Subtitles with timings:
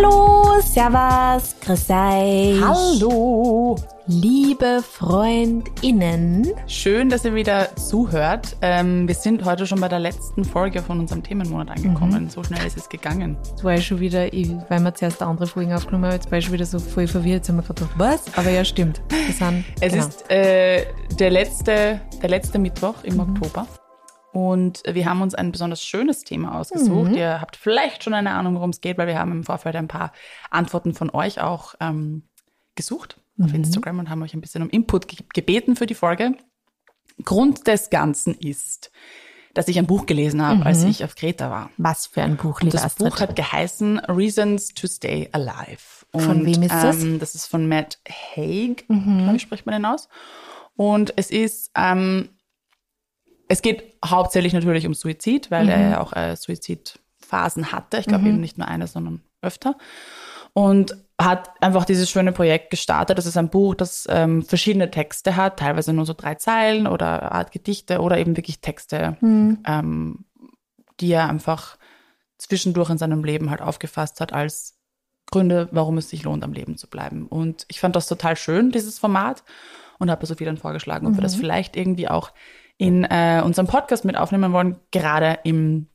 [0.00, 2.62] Hallo, Servus, Grüß euch.
[2.62, 3.74] Hallo!
[4.06, 6.52] Liebe FreundInnen.
[6.68, 8.56] Schön, dass ihr wieder zuhört.
[8.62, 12.24] Ähm, wir sind heute schon bei der letzten Folge von unserem Themenmonat angekommen.
[12.24, 12.30] Mhm.
[12.30, 13.36] So schnell ist es gegangen.
[13.50, 16.44] Jetzt war schon wieder, ich, weil wir zuerst andere Folgen aufgenommen haben, jetzt war ich
[16.44, 17.38] schon wieder so voll verwirrt.
[17.38, 18.22] Jetzt haben wir gedacht, was?
[18.36, 19.00] Aber ja, stimmt.
[19.36, 20.06] Sind, Es genau.
[20.06, 20.86] ist äh,
[21.18, 23.20] der, letzte, der letzte Mittwoch im Mhm.
[23.32, 23.66] Oktober.
[24.32, 27.10] Und wir haben uns ein besonders schönes Thema ausgesucht.
[27.10, 27.16] Mhm.
[27.16, 29.88] Ihr habt vielleicht schon eine Ahnung, worum es geht, weil wir haben im Vorfeld ein
[29.88, 30.12] paar
[30.50, 32.24] Antworten von euch auch ähm,
[32.74, 33.54] gesucht auf Mhm.
[33.56, 36.34] Instagram und haben euch ein bisschen um Input ge gebeten für die Folge.
[37.24, 38.90] Grund des Ganzen ist,
[39.54, 41.70] dass ich ein Buch gelesen habe, als ich auf Kreta war.
[41.78, 43.08] Was für ein Buch, Und liebe das Astrid.
[43.10, 46.04] Buch hat geheißen Reasons to Stay Alive.
[46.12, 47.02] Und, Von wem ist das?
[47.02, 50.08] Ähm, das ist von Matt Haig, glaube ich, spricht man den aus.
[50.76, 52.28] Und es ist, ähm,
[53.48, 57.98] es geht hauptsächlich natürlich um Suizid, weil er ja auch äh, Suizidphasen hatte.
[57.98, 59.76] Ich glaube eben nicht nur eine, sondern öfter.
[60.52, 63.18] Und hat einfach dieses schöne Projekt gestartet.
[63.18, 67.32] Das ist ein Buch, das ähm, verschiedene Texte hat, teilweise nur so drei Zeilen oder
[67.32, 70.24] Art Gedichte oder eben wirklich Texte, ähm,
[71.00, 71.76] die er einfach
[72.38, 74.78] zwischendurch in seinem Leben halt aufgefasst hat als
[75.30, 77.26] Gründe, warum es sich lohnt, am Leben zu bleiben.
[77.26, 79.42] Und ich fand das total schön, dieses Format,
[79.98, 82.30] und habe Sophie dann vorgeschlagen, ob wir das vielleicht irgendwie auch
[82.78, 85.88] in äh, unserem Podcast mit aufnehmen wollen, gerade im,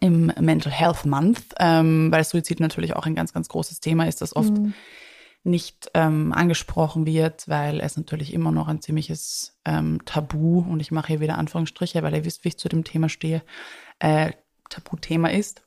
[0.00, 4.20] im Mental Health Month, ähm, weil Suizid natürlich auch ein ganz, ganz großes Thema ist,
[4.20, 4.52] das oft
[5.44, 10.90] nicht ähm, angesprochen wird, weil es natürlich immer noch ein ziemliches ähm, Tabu, und ich
[10.90, 13.42] mache hier wieder Anführungsstriche, weil ihr wisst, wie ich zu dem Thema stehe,
[14.00, 14.32] äh,
[14.68, 15.62] Tabuthema ist.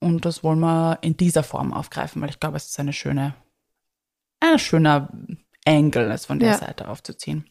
[0.00, 3.36] Und das wollen wir in dieser Form aufgreifen, weil ich glaube, es ist eine schöne,
[4.40, 5.08] ein schöner
[5.64, 6.58] Angle, es von der Ja.
[6.58, 7.48] Seite aufzuziehen.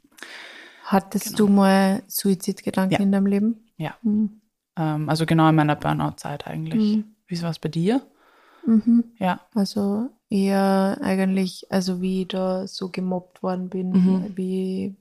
[0.92, 3.00] Hattest du mal Suizidgedanken Ja.
[3.00, 3.72] in deinem Leben?
[3.78, 3.96] Ja.
[4.02, 4.42] Mhm.
[4.78, 6.98] Ähm, also genau in meiner Burnout-Zeit eigentlich.
[6.98, 7.16] Mhm.
[7.28, 8.02] Wie war es bei dir?
[8.66, 9.06] Mhm.
[9.18, 9.40] Ja.
[9.56, 14.38] Also eher eigentlich, also wie ich da so gemobbt worden bin, Mhm.
[14.38, 14.98] wie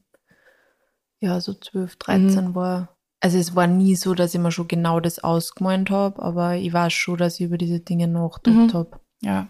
[1.20, 2.96] ja so 12, 13 war.
[3.20, 6.72] Also es war nie so, dass ich mir schon genau das ausgemalt habe, aber ich
[6.72, 8.74] weiß schon, dass ich über diese Dinge nachgedacht Mhm.
[8.74, 9.00] habe.
[9.22, 9.48] Ja.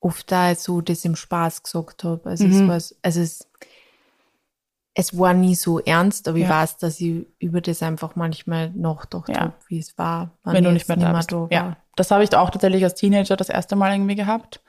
[0.00, 2.28] Oft da so das im Spaß gesagt habe.
[2.28, 2.68] Also es Mhm.
[2.68, 3.48] war, also es,
[4.94, 6.50] es war nie so ernst, aber ich Ja.
[6.50, 9.40] weiß, dass ich über das einfach manchmal nachgedacht Ja.
[9.40, 11.30] habe, wie es war, wenn du ich nicht mehr da bist.
[11.50, 14.60] ja, das habe ich auch tatsächlich als Teenager das erste Mal irgendwie gehabt.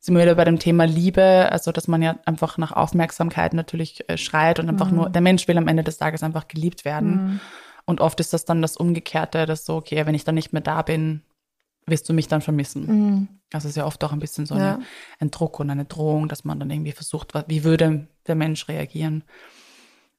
[0.00, 4.08] Sind wir wieder bei dem Thema Liebe, also dass man ja einfach nach Aufmerksamkeit natürlich
[4.08, 7.10] äh, schreit und einfach nur, der Mensch will am Ende des Tages einfach geliebt werden.
[7.10, 7.40] Mhm.
[7.84, 10.62] Und oft ist das dann das Umgekehrte, dass so, okay, wenn ich dann nicht mehr
[10.62, 11.22] da bin,
[11.90, 12.86] wirst du mich dann vermissen.
[12.86, 13.28] Mhm.
[13.52, 14.74] Also es ist ja oft auch ein bisschen so Ja.
[14.74, 14.84] eine,
[15.20, 19.24] ein Druck und eine Drohung, dass man dann irgendwie versucht, wie würde der Mensch reagieren.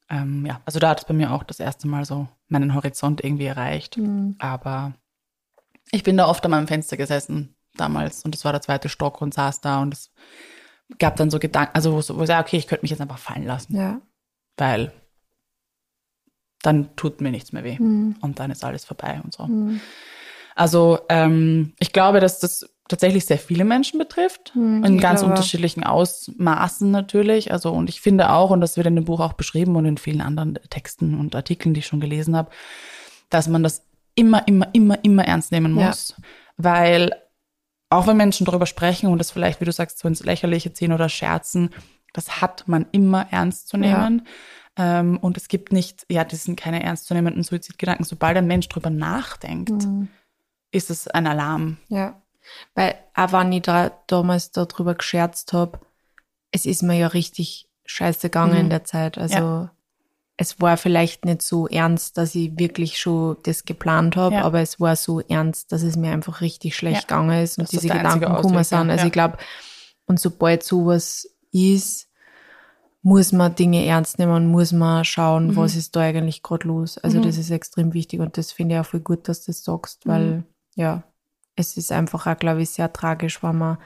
[0.09, 3.23] Ähm, ja, also da hat es bei mir auch das erste Mal so meinen Horizont
[3.23, 3.97] irgendwie erreicht.
[3.97, 4.35] Mhm.
[4.39, 4.93] Aber
[5.91, 9.21] ich bin da oft an meinem Fenster gesessen damals und es war der zweite Stock
[9.21, 10.11] und saß da und es
[10.97, 13.19] gab dann so Gedanken, also wo, wo ich sage, okay, ich könnte mich jetzt einfach
[13.19, 14.01] fallen lassen, Ja.
[14.57, 14.91] weil
[16.61, 18.17] dann tut mir nichts mehr weh Mhm.
[18.21, 19.45] und dann ist alles vorbei und so.
[19.45, 19.79] Mhm.
[20.55, 25.33] Also ähm, ich glaube, dass das tatsächlich sehr viele Menschen betrifft, Hm, in ganz glaube
[25.33, 27.51] unterschiedlichen Ausmaßen natürlich.
[27.51, 29.97] Also und ich finde auch, und das wird in dem Buch auch beschrieben und in
[29.97, 32.49] vielen anderen Texten und Artikeln, die ich schon gelesen habe,
[33.29, 35.87] dass man das immer, immer, immer, immer ernst nehmen Ja.
[35.87, 36.15] muss,
[36.57, 37.13] weil
[37.91, 40.91] auch wenn Menschen darüber sprechen und das vielleicht, wie du sagst, so ins Lächerliche ziehen
[40.91, 41.69] oder scherzen,
[42.13, 44.27] das hat man immer ernst zu nehmen.
[44.77, 48.05] Ähm, und es gibt nicht, ja, das sind keine ernstzunehmenden Suizidgedanken.
[48.05, 50.07] Sobald ein Mensch drüber nachdenkt, Mhm.
[50.71, 51.77] Ist es ein Alarm.
[51.89, 52.21] Ja,
[52.75, 55.79] weil auch wenn ich da damals darüber gescherzt habe,
[56.51, 58.59] es ist mir ja richtig scheiße gegangen Mhm.
[58.59, 59.17] in der Zeit.
[59.17, 59.71] Also Ja.
[60.37, 64.43] es war vielleicht nicht so ernst, dass ich wirklich schon das geplant habe, Ja.
[64.45, 67.17] aber es war so ernst, dass es mir einfach richtig schlecht Ja.
[67.17, 68.89] gegangen ist und Das ist diese einzige Gedanken gekommen sind.
[68.89, 69.37] Also ich glaube,
[70.05, 72.07] und sobald sowas ist,
[73.01, 75.55] muss man Dinge ernst nehmen, muss man schauen, Mhm.
[75.55, 76.97] was ist da eigentlich gerade los.
[76.97, 77.23] Also Mhm.
[77.23, 80.05] das ist extrem wichtig und das finde ich auch voll gut, dass du das sagst,
[80.05, 80.43] weil Mhm.
[80.79, 81.03] Ja,
[81.55, 83.77] es ist einfach auch, glaube ich, sehr tragisch, wenn man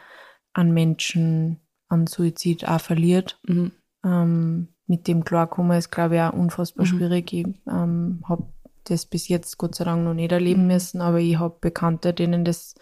[0.53, 1.59] an Menschen
[1.89, 3.39] an Suizid auch verliert.
[3.47, 3.71] Mhm.
[4.05, 6.89] Ähm, mit dem klarkommen ist, glaube ich, auch unfassbar Mhm.
[6.89, 7.33] schwierig.
[7.33, 8.45] Ich ähm, habe
[8.83, 10.67] das bis jetzt Gott sei Dank noch nicht erleben Mhm.
[10.67, 12.75] müssen, aber ich habe Bekannte, denen das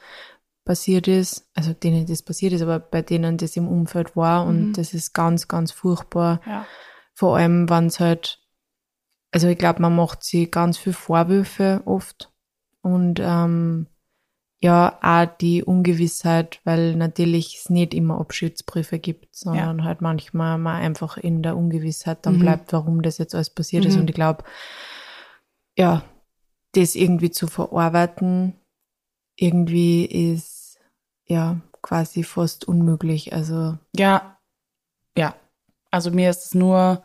[0.65, 4.69] passiert ist, also denen das passiert ist, aber bei denen das im Umfeld war und
[4.69, 4.73] Mhm.
[4.73, 6.41] das ist ganz, ganz furchtbar.
[6.45, 6.65] Ja.
[7.13, 8.39] Vor allem, wenn es halt,
[9.31, 12.33] also ich glaube, man macht sich ganz viel Vorwürfe oft
[12.81, 13.87] und ähm,
[14.63, 20.75] ja, auch die Ungewissheit, weil natürlich es nicht immer Abschiedsbriefe gibt, sondern halt manchmal man
[20.75, 22.39] einfach in der Ungewissheit dann Mhm.
[22.39, 23.95] bleibt, warum das jetzt alles passiert ist.
[23.95, 24.01] Mhm.
[24.01, 24.43] Und ich glaube,
[25.77, 26.03] ja,
[26.73, 28.53] das irgendwie zu verarbeiten,
[29.35, 30.79] irgendwie ist
[31.25, 33.33] ja quasi fast unmöglich.
[33.33, 34.37] Also Ja,
[35.17, 35.35] ja.
[35.89, 37.01] Also mir ist es nur,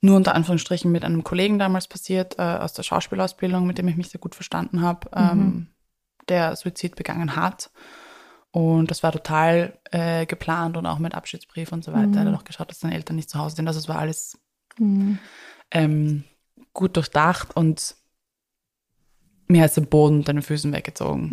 [0.00, 3.96] nur unter Anführungsstrichen mit einem Kollegen damals passiert, äh, aus der Schauspielausbildung, mit dem ich
[3.96, 5.66] mich sehr gut verstanden habe, ähm,
[6.28, 7.70] der Suizid begangen hat.
[8.50, 12.20] Und das war total äh, geplant und auch mit Abschiedsbrief und so weiter.
[12.20, 13.68] Er hat auch geschaut, dass seine Eltern nicht zu Hause sind.
[13.68, 14.38] Also es war alles
[15.70, 16.24] ähm,
[16.72, 17.94] gut durchdacht und
[19.48, 21.30] mir ist der Boden unter den Füßen weggezogen.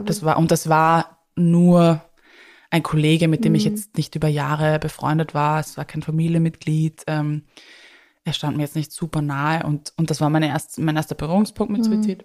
[0.00, 2.02] hm, das war, und das war nur
[2.70, 5.60] ein Kollege, mit dem ich jetzt nicht über Jahre befreundet war.
[5.60, 7.04] Es war kein Familienmitglied.
[7.06, 7.44] Ähm,
[8.24, 11.14] er stand mir jetzt nicht super nahe und, und das war meine erst, mein erster
[11.14, 12.24] Berührungspunkt mit Suizid.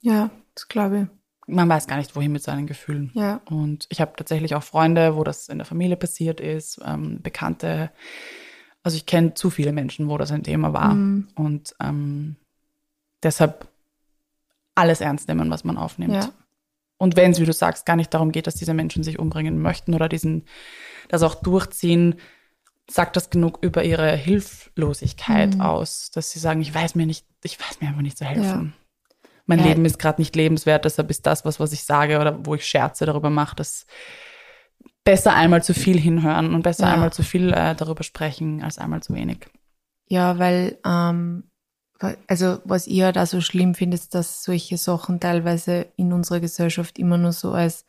[0.00, 1.08] Ja, das glaube
[1.46, 3.10] Man weiß gar nicht, wohin mit seinen Gefühlen.
[3.14, 3.20] ich.
[3.20, 3.40] Ja.
[3.50, 7.90] Und ich habe tatsächlich auch Freunde, wo das in der Familie passiert ist, ähm, Bekannte.
[8.82, 10.94] Also ich kenne zu viele Menschen, wo das ein Thema war.
[10.94, 11.28] Mhm.
[11.34, 12.36] Und ähm,
[13.22, 13.68] deshalb
[14.74, 16.14] alles ernst nehmen, was man aufnimmt.
[16.14, 16.32] Ja.
[16.98, 19.60] Und wenn es, wie du sagst, gar nicht darum geht, dass diese Menschen sich umbringen
[19.60, 20.44] möchten oder diesen,
[21.08, 22.14] das auch durchziehen,
[22.88, 25.60] sagt das genug über ihre Hilflosigkeit Mhm.
[25.60, 28.74] aus, dass sie sagen, ich weiß mir nicht, ich weiß mir einfach nicht zu helfen.
[28.76, 28.79] Ja.
[29.50, 29.64] Mein Ja.
[29.66, 32.64] Leben ist gerade nicht lebenswert, deshalb ist das, was, was ich sage oder wo ich
[32.64, 33.84] Scherze darüber mache, das
[35.04, 36.94] besser einmal zu viel hinhören und besser Ja.
[36.94, 39.38] einmal zu viel äh, darüber sprechen als einmal zu wenig.
[40.08, 41.50] Ja, weil, ähm,
[42.28, 46.38] also was ich halt auch so schlimm finde, ist, dass solche Sachen teilweise in unserer
[46.40, 47.84] Gesellschaft immer nur so als,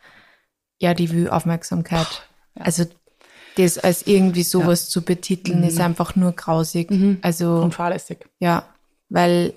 [0.81, 2.07] ja, die will Aufmerksamkeit.
[2.57, 2.65] ja.
[2.65, 2.85] Also
[3.55, 5.67] das als irgendwie sowas zu betiteln, Mhm.
[5.67, 6.89] ist einfach nur grausig.
[6.89, 7.19] Mhm.
[7.21, 8.25] Also Und fahrlässig.
[8.39, 8.63] ja,
[9.09, 9.53] weil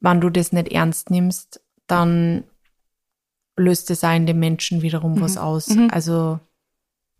[0.00, 2.44] wenn du das nicht ernst nimmst, dann
[3.56, 5.68] löst es auch in den Menschen wiederum was aus.
[5.68, 5.88] Mhm.
[5.90, 6.38] Also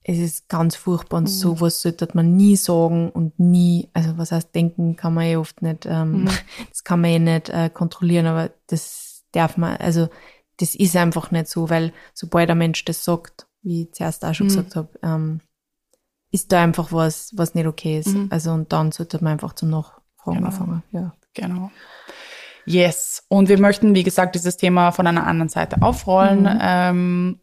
[0.02, 4.54] es ist ganz furchtbar und sowas sollte man nie sagen und nie, also was heißt
[4.54, 6.28] denken, kann man eh oft nicht, ähm, Mhm.
[6.70, 10.08] das kann man eh nicht äh, kontrollieren, aber das darf man, also
[10.58, 14.34] das ist einfach nicht so, weil sobald ein Mensch das sagt, wie ich zuerst auch
[14.34, 14.50] schon Mhm.
[14.50, 15.40] gesagt habe, ähm,
[16.30, 18.08] ist da einfach was, was nicht okay ist.
[18.08, 18.28] Mhm.
[18.30, 20.02] Also und dann sollte man einfach zum Nachfragen
[20.38, 20.46] Genau.
[20.46, 20.82] anfangen.
[20.92, 21.14] Ja.
[21.34, 21.70] Genau.
[22.66, 23.24] Yes.
[23.28, 26.42] Und wir möchten, wie gesagt, dieses Thema von einer anderen Seite aufrollen.
[26.42, 26.58] Mhm.
[26.60, 27.40] Ähm,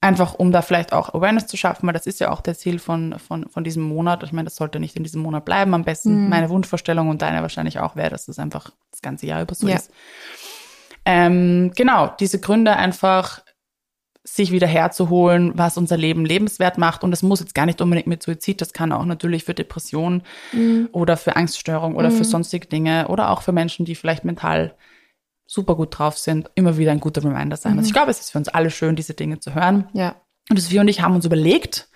[0.00, 2.80] einfach um da vielleicht auch Awareness zu schaffen, weil das ist ja auch der Ziel
[2.80, 4.24] von, von, von diesem Monat.
[4.24, 5.74] Ich meine, das sollte nicht in diesem Monat bleiben.
[5.74, 6.28] Am besten Mhm.
[6.28, 9.68] meine Wunschvorstellung und deine wahrscheinlich auch wäre, dass das einfach das ganze Jahr über so
[9.68, 9.76] Ja.
[9.76, 9.92] ist.
[11.04, 13.42] Ähm, genau, diese Gründe einfach
[14.24, 17.02] sich wieder herzuholen, was unser Leben lebenswert macht.
[17.02, 20.22] Und das muss jetzt gar nicht unbedingt mit Suizid, das kann auch natürlich für Depression
[20.92, 24.74] oder für Angststörung oder für sonstige Dinge oder auch für Menschen, die vielleicht mental
[25.44, 27.76] super gut drauf sind, immer wieder ein guter Reminder sein.
[27.76, 29.88] Also ich glaube, es ist für uns alle schön, diese Dinge zu hören.
[29.92, 30.14] Ja.
[30.48, 31.88] Und Sophie und ich haben uns überlegt,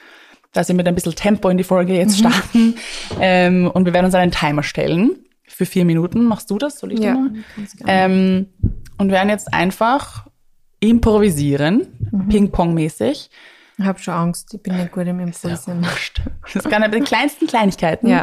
[0.53, 2.75] dass wir mit ein bisschen Tempo in die Folge jetzt starten.
[3.21, 6.25] Ähm, und wir werden uns einen Timer stellen für vier Minuten.
[6.25, 6.79] Machst du das?
[6.81, 7.15] Soll ich Ja.
[7.57, 7.87] das mal?
[7.87, 8.47] Ähm,
[8.99, 10.27] und werden jetzt einfach
[10.91, 11.87] improvisieren,
[12.29, 13.31] Ping-Pong-mäßig.
[13.79, 15.85] Ich habe schon Angst, ich bin nicht gut im Improvisieren.
[15.85, 16.23] Wurscht.
[16.55, 18.09] Das kann ja bei den kleinsten Kleinigkeiten.
[18.09, 18.23] Ja.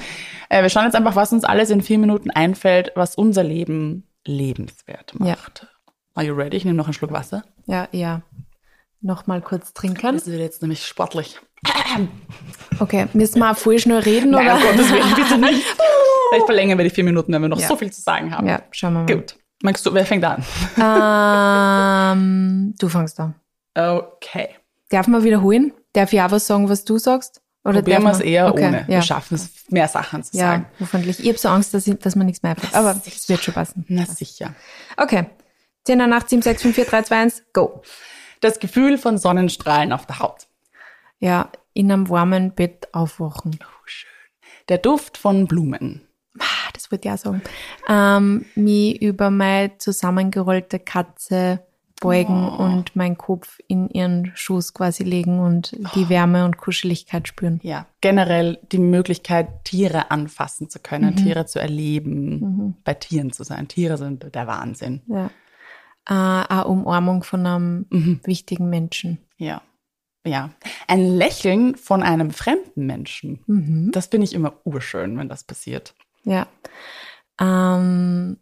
[0.50, 4.08] Äh, wir schauen jetzt einfach, was uns alles in vier Minuten einfällt, was unser Leben
[4.26, 5.26] lebenswert Ja.
[5.36, 5.68] macht.
[6.16, 6.58] Are you ready?
[6.58, 7.44] Ich nehme noch einen Schluck Wasser.
[7.68, 8.22] Ja, ja.
[9.02, 10.14] Nochmal kurz trinken.
[10.16, 11.40] Das wird jetzt nämlich sportlich.
[12.80, 14.56] Okay, müssen wir auch voll schnell reden, Nein, oder?
[14.56, 15.64] um Gottes Willen, bitte nicht.
[16.30, 17.68] Vielleicht verlängern wir die vier Minuten, wenn wir noch Ja.
[17.68, 18.48] so viel zu sagen haben.
[18.48, 19.06] Ja, schauen wir mal.
[19.16, 19.36] Gut.
[19.66, 20.44] Magst du, wer fängt an?
[20.78, 23.34] Ähm, du fängst an.
[23.74, 24.50] Okay.
[24.90, 25.72] Darf man wiederholen?
[25.94, 27.42] Darf ich auch was sagen, was du sagst?
[27.64, 28.78] Oder Probieren wir es man- eher okay, ohne.
[28.82, 28.88] Ja.
[28.88, 30.66] Wir schaffen es, mehr Sachen zu ja, sagen.
[30.82, 31.20] hoffentlich.
[31.22, 32.76] Ich habe so Angst, dass, ich, dass mir nichts mehr einfällt.
[32.76, 33.86] Aber es wird schon passen.
[33.88, 34.54] Na sicher.
[34.98, 35.28] Okay.
[35.86, 37.82] 10, 8, 7, 6, 5, 4, 3, 2, 1, go.
[38.42, 40.48] Das Gefühl von Sonnenstrahlen auf der Haut.
[41.20, 43.58] Ja, in einem warmen Bett aufwachen.
[43.62, 44.10] Oh, schön.
[44.68, 46.06] Der Duft von Blumen.
[46.40, 47.42] Ah, das wollte ich auch sagen.
[47.88, 51.60] Ähm, mich über meine zusammengerollte Katze
[52.02, 52.64] beugen Oh.
[52.64, 57.62] und meinen Kopf in ihren Schoß quasi legen und die Wärme und Kuscheligkeit spüren.
[57.64, 63.70] Ja, generell die Möglichkeit, Tiere anfassen zu können, Tiere zu erleben, bei Tieren zu sein.
[63.70, 65.02] Tiere sind der Wahnsinn.
[65.08, 65.28] Ja.
[66.10, 69.20] Äh, eine Umarmung von einem wichtigen Menschen.
[69.38, 69.62] Ja.
[70.26, 70.50] Ja.
[70.88, 73.90] Ein Lächeln von einem fremden Menschen.
[73.94, 75.96] Das finde ich immer urschön, wenn das passiert.
[76.26, 76.48] Ja.
[77.40, 78.38] Ähm,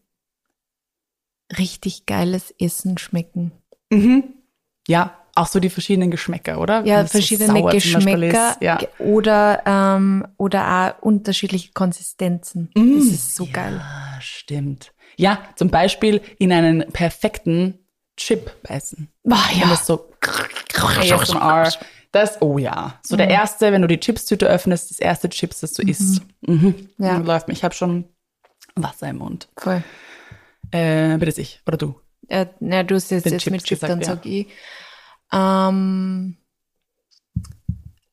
[1.57, 3.51] richtig geiles Essen schmecken.
[3.89, 4.23] Mhm.
[4.87, 6.85] Ja, auch so die verschiedenen Geschmäcker, oder?
[6.85, 8.57] Ja, Wenn so verschiedene Beispiel Geschmäcker.
[8.59, 8.79] Ja.
[8.99, 12.69] oder, ähm, oder auch unterschiedliche Konsistenzen.
[12.75, 13.81] Das ist so geil.
[13.81, 14.93] Ah, stimmt.
[15.17, 17.79] Ja, zum Beispiel in einen perfekten
[18.17, 19.07] Chip beißen.
[19.29, 19.69] Ah, Wenn ja.
[19.69, 20.09] das so
[20.73, 21.69] ASMR,
[22.11, 22.99] das, oh ja.
[23.03, 23.19] So Mhm.
[23.19, 26.21] der erste, wenn du die Chipstüte öffnest, das erste Chips, das du isst.
[26.41, 26.89] Mhm.
[26.97, 27.17] Ja.
[27.17, 27.53] Läuft mir.
[27.53, 28.05] Ich habe schon
[28.75, 29.47] Wasser im Mund.
[29.57, 29.83] Voll.
[30.71, 31.95] Äh, bitte ich oder du?
[32.27, 34.05] Äh, na, du hast jetzt, Den jetzt Chips mit Chip, gesagt, dann ja.
[34.05, 34.47] sag ich.
[35.33, 36.37] Ähm,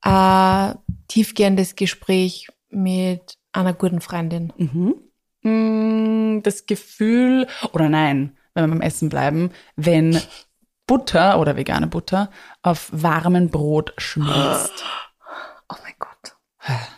[0.00, 0.78] ein
[1.08, 4.52] tiefgehendes Gespräch mit einer guten Freundin.
[5.42, 10.20] Mm, Das Gefühl, oder nein, wenn wir beim Essen bleiben, wenn
[10.88, 12.30] Butter oder vegane Butter
[12.62, 14.72] auf warmem Brot schmilzt.
[15.70, 16.34] Oh mein Gott.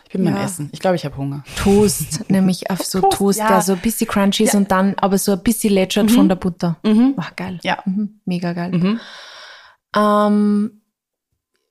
[0.05, 0.45] Ich bin beim Ja.
[0.45, 0.69] Essen.
[0.71, 1.43] Ich glaube, ich habe Hunger.
[1.57, 3.47] Toast, nämlich auf so Toast, Toast, ja.
[3.49, 6.37] der so ein bisschen crunchy ist und dann aber so ein bisschen lätschert von der
[6.37, 6.77] Butter.
[6.83, 7.59] War geil.
[7.63, 7.79] Ja.
[7.83, 8.21] Mhm.
[8.23, 8.71] Mega geil.
[8.71, 8.99] Mhm.
[9.93, 10.81] Ähm,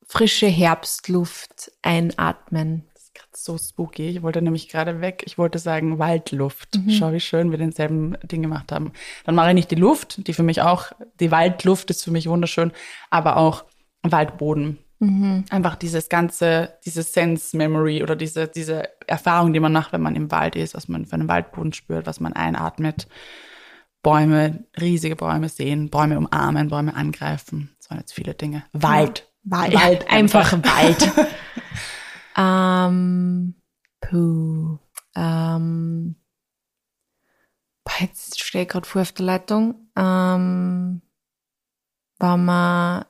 [0.06, 2.84] frische Herbstluft einatmen.
[3.42, 4.08] So spooky.
[4.10, 5.22] Ich wollte nämlich gerade weg.
[5.24, 6.78] Ich wollte sagen Waldluft.
[6.90, 8.92] Schau, wie schön wir denselben Ding gemacht haben.
[9.24, 12.28] Dann mache ich nicht die Luft, die für mich auch, die Waldluft ist für mich
[12.28, 12.70] wunderschön,
[13.08, 13.64] aber auch
[14.02, 14.76] Waldboden.
[15.48, 20.16] Einfach dieses ganze, diese Sense Memory oder diese, diese Erfahrung, die man macht, wenn man
[20.16, 23.08] im Wald ist, was man für einen Waldboden spürt, was man einatmet.
[24.02, 27.74] Bäume, riesige Bäume sehen, Bäume umarmen, Bäume angreifen.
[27.78, 28.64] Das waren jetzt viele Dinge.
[28.74, 29.26] Wald.
[29.44, 29.74] Wald.
[29.74, 31.10] Wald einfach Wald.
[32.36, 33.54] Ähm,
[34.00, 34.78] puh.
[35.14, 36.16] Ähm,
[37.84, 39.90] boah, jetzt stehe ich gerade vor auf der Leitung.
[39.96, 41.02] Ähm,
[42.18, 43.04] war man,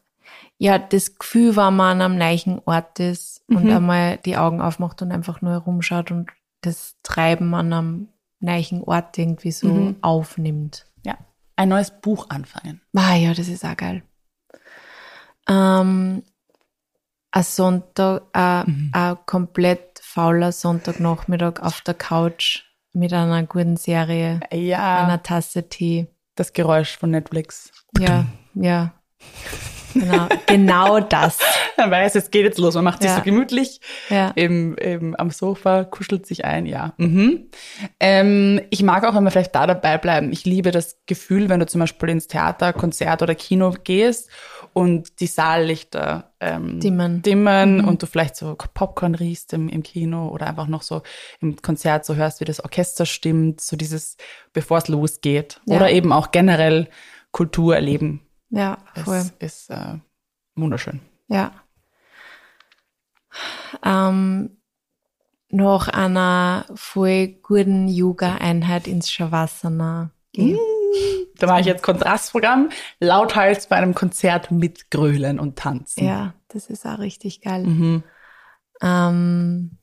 [0.58, 3.70] ja, das Gefühl, wenn man an einem neuen Ort ist und Mhm.
[3.70, 8.08] einmal die Augen aufmacht und einfach nur herumschaut und das Treiben an einem
[8.40, 9.96] neuen Ort irgendwie so Mhm.
[10.02, 10.86] aufnimmt.
[11.04, 11.18] Ja.
[11.56, 12.80] Ein neues Buch anfangen.
[12.94, 14.02] Ah ja, das ist auch geil.
[15.48, 16.22] Ähm,
[17.32, 18.22] ein Sonntag,
[18.66, 18.90] Mhm.
[18.92, 25.04] ein komplett fauler Sonntagnachmittag auf der Couch mit einer guten Serie, Ja.
[25.04, 26.08] einer Tasse Tee.
[26.34, 27.70] Das Geräusch von Netflix.
[27.98, 28.92] Ja, ja.
[29.92, 31.38] Genau, genau das.
[31.76, 32.74] Man weiß, es geht jetzt los.
[32.76, 33.16] Man macht sich Ja.
[33.16, 34.28] so gemütlich Ja.
[34.36, 36.94] im, im, am Sofa, kuschelt sich ein, ja.
[36.96, 37.48] Mhm.
[37.98, 40.32] Ähm, ich mag auch, wenn wir vielleicht da dabei bleiben.
[40.32, 44.30] Ich liebe das Gefühl, wenn du zum Beispiel ins Theater, Konzert oder Kino gehst
[44.72, 47.22] und die Saallichter ähm, Dimmen.
[47.22, 51.02] dimmen und du vielleicht so Popcorn riechst im, im Kino oder einfach noch so
[51.40, 54.16] im Konzert so hörst, wie das Orchester stimmt, so dieses,
[54.52, 55.60] bevor es losgeht.
[55.66, 55.76] Ja.
[55.76, 56.88] Oder eben auch generell
[57.32, 58.20] Kultur erleben.
[58.50, 59.22] Ja, voll.
[59.38, 59.98] Es ist äh,
[60.54, 61.00] wunderschön.
[61.28, 61.52] Ja.
[63.84, 64.56] Ähm,
[65.50, 70.58] nach einer voll guten Yoga-Einheit ins Shavasana gehen.
[71.36, 76.04] Da mache ich jetzt Kontrastprogramm, lauthals bei einem Konzert mit Grölen und Tanzen.
[76.04, 77.64] Ja, das ist auch richtig geil.
[77.64, 78.02] Mhm.
[78.82, 79.78] Ähm,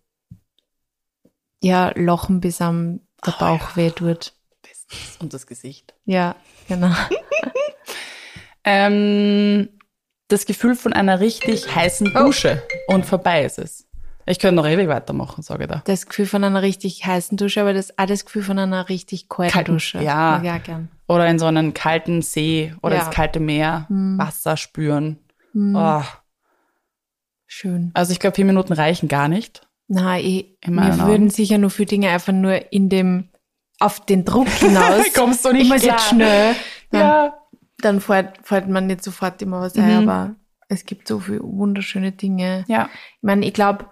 [1.62, 4.34] ja, Lochen bis am der Oh, Bauch weh tut.
[4.62, 5.18] Bestens.
[5.20, 5.96] Und das Gesicht.
[6.06, 6.36] Ja,
[6.68, 6.92] genau.
[8.70, 9.70] Ähm,
[10.28, 13.87] das Gefühl von einer richtig heißen Dusche und vorbei ist es.
[14.30, 15.82] Ich könnte noch ewig weitermachen, sage ich da.
[15.86, 19.30] Das Gefühl von einer richtig heißen Dusche, aber das auch das Gefühl von einer richtig
[19.30, 20.00] kalten, Kalten, Dusche.
[20.04, 20.38] ja.
[20.40, 20.90] Auch gern.
[21.08, 23.06] Oder in so einen kalten See oder Ja.
[23.06, 25.18] das kalte Meer, Wasser spüren.
[25.56, 26.02] Oh.
[27.46, 27.92] Schön.
[27.94, 29.66] Also ich glaube, vier Minuten reichen gar nicht.
[29.88, 31.12] Na, ich, In meinen mir Augen.
[31.12, 33.30] würden sicher nur viele Dinge einfach nur in dem,
[33.80, 35.06] auf den Druck hinaus.
[35.16, 35.96] Kommst du nicht ich muss klar.
[35.98, 36.56] jetzt schnell.
[36.92, 37.34] Dann, Ja.
[37.80, 40.36] dann fällt, fällt man nicht sofort immer was ein, aber
[40.68, 42.66] es gibt so viele wunderschöne Dinge.
[42.68, 42.90] Ja.
[43.16, 43.86] Ich meine, ich glaube,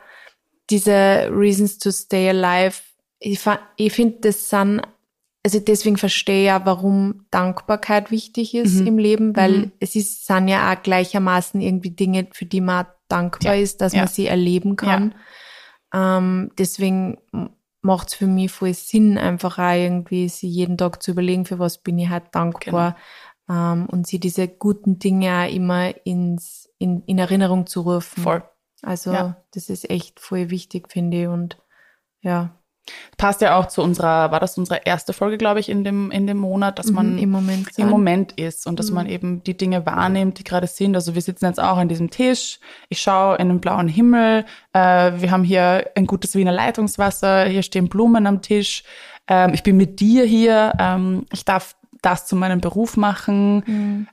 [0.69, 2.75] diese Reasons to Stay Alive,
[3.19, 3.39] ich,
[3.77, 4.81] ich finde, das sind,
[5.43, 8.87] also deswegen verstehe ich ja, warum Dankbarkeit wichtig ist Mhm.
[8.87, 13.55] im Leben, weil es ist, sind ja auch gleichermaßen irgendwie Dinge, für die man dankbar
[13.55, 13.61] Ja.
[13.61, 13.99] ist, dass Ja.
[14.01, 15.13] man sie erleben kann.
[15.93, 17.17] Ähm, deswegen
[17.81, 21.59] macht es für mich voll Sinn, einfach auch irgendwie sie jeden Tag zu überlegen, für
[21.59, 22.95] was bin ich halt dankbar.
[23.47, 23.71] Genau.
[23.73, 28.23] Ähm, und sie diese guten Dinge auch immer ins, in, in Erinnerung zu rufen.
[28.23, 28.43] Voll.
[28.81, 29.37] Also Ja.
[29.53, 31.27] das ist echt voll wichtig, finde ich.
[31.27, 31.57] Und
[32.21, 32.51] ja,
[33.17, 36.27] Passt ja auch zu unserer, war das unsere erste Folge, glaube ich, in dem, in
[36.27, 37.89] dem Monat, dass man Mhm, im Moment im.
[37.89, 40.93] Moment ist und dass man eben die Dinge wahrnimmt, die gerade sind.
[40.93, 42.59] Also wir sitzen jetzt auch an diesem Tisch.
[42.89, 44.45] Ich schaue in den blauen Himmel.
[44.73, 47.45] Äh, wir haben hier ein gutes Wiener Leitungswasser.
[47.45, 48.83] Hier stehen Blumen am Tisch.
[49.27, 50.73] Ähm, ich bin mit dir hier.
[50.77, 53.63] Ähm, ich darf das zu meinem Beruf machen.
[53.65, 54.07] Mhm.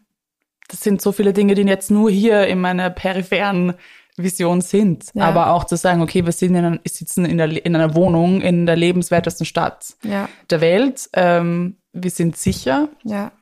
[0.69, 3.75] Das sind so viele Dinge, die jetzt nur hier in meiner peripheren
[4.17, 5.07] Vision sind.
[5.15, 5.25] Ja.
[5.25, 8.41] Aber auch zu sagen, okay, wir sind in einer, sitzen in, der, in einer Wohnung
[8.41, 11.09] in der lebenswertesten Stadt Ja, der Welt.
[11.15, 12.89] Ähm, wir sind sicher.
[13.05, 13.33] ja,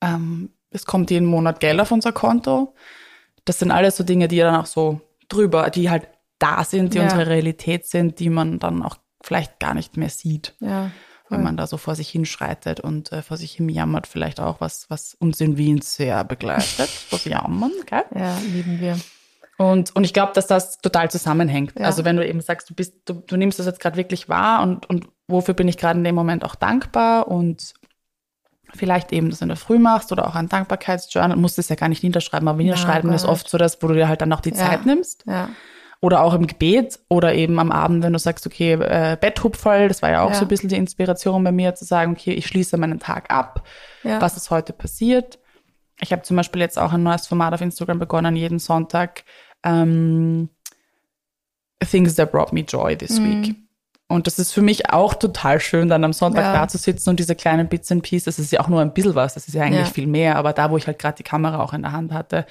[0.00, 2.74] Ähm, es kommt jeden Monat Geld auf unser Konto.
[3.44, 6.08] Das sind alles so Dinge, die dann auch so drüber, die halt
[6.38, 10.54] da sind, die unsere Realität sind, die man dann auch vielleicht gar nicht mehr sieht,
[11.30, 14.60] wenn man da so vor sich hinschreitet und äh, vor sich hin jammert, vielleicht auch,
[14.60, 18.04] was, was uns in Wien sehr begleitet, das Jammern, gell?
[18.14, 18.98] Ja, lieben wir.
[19.58, 21.72] Und, und ich glaube, dass das total zusammenhängt.
[21.78, 21.86] Ja.
[21.86, 24.62] Also wenn du eben sagst, du bist, du, du nimmst das jetzt gerade wirklich wahr
[24.62, 27.74] und, und wofür bin ich gerade in dem Moment auch dankbar und
[28.74, 31.88] vielleicht eben das in der Früh machst oder auch ein Dankbarkeitsjournal, musst es ja gar
[31.88, 34.50] nicht niederschreiben, aber niederschreiben ist oft so das, wo du dir halt dann auch die
[34.50, 34.56] ja.
[34.56, 35.24] Zeit nimmst.
[35.26, 35.48] Ja.
[36.02, 40.02] Oder auch im Gebet oder eben am Abend, wenn du sagst, okay, äh, Betthupferl, das
[40.02, 40.34] war ja auch ja.
[40.34, 43.66] so ein bisschen die Inspiration bei mir, zu sagen, okay, ich schließe meinen Tag ab,
[44.02, 44.20] ja.
[44.20, 45.38] was ist heute passiert.
[45.98, 49.24] Ich habe zum Beispiel jetzt auch ein neues Format auf Instagram begonnen, jeden Sonntag
[49.66, 50.48] ähm,
[51.90, 53.44] Things that brought me joy this mhm.
[53.44, 53.56] week.
[54.08, 56.52] Und das ist für mich auch total schön, dann am Sonntag ja.
[56.52, 58.94] da zu sitzen und diese kleinen Bits and Pieces, das ist ja auch nur ein
[58.94, 59.92] bisschen was, das ist ja eigentlich ja.
[59.92, 62.46] viel mehr, aber da, wo ich halt gerade die Kamera auch in der Hand hatte,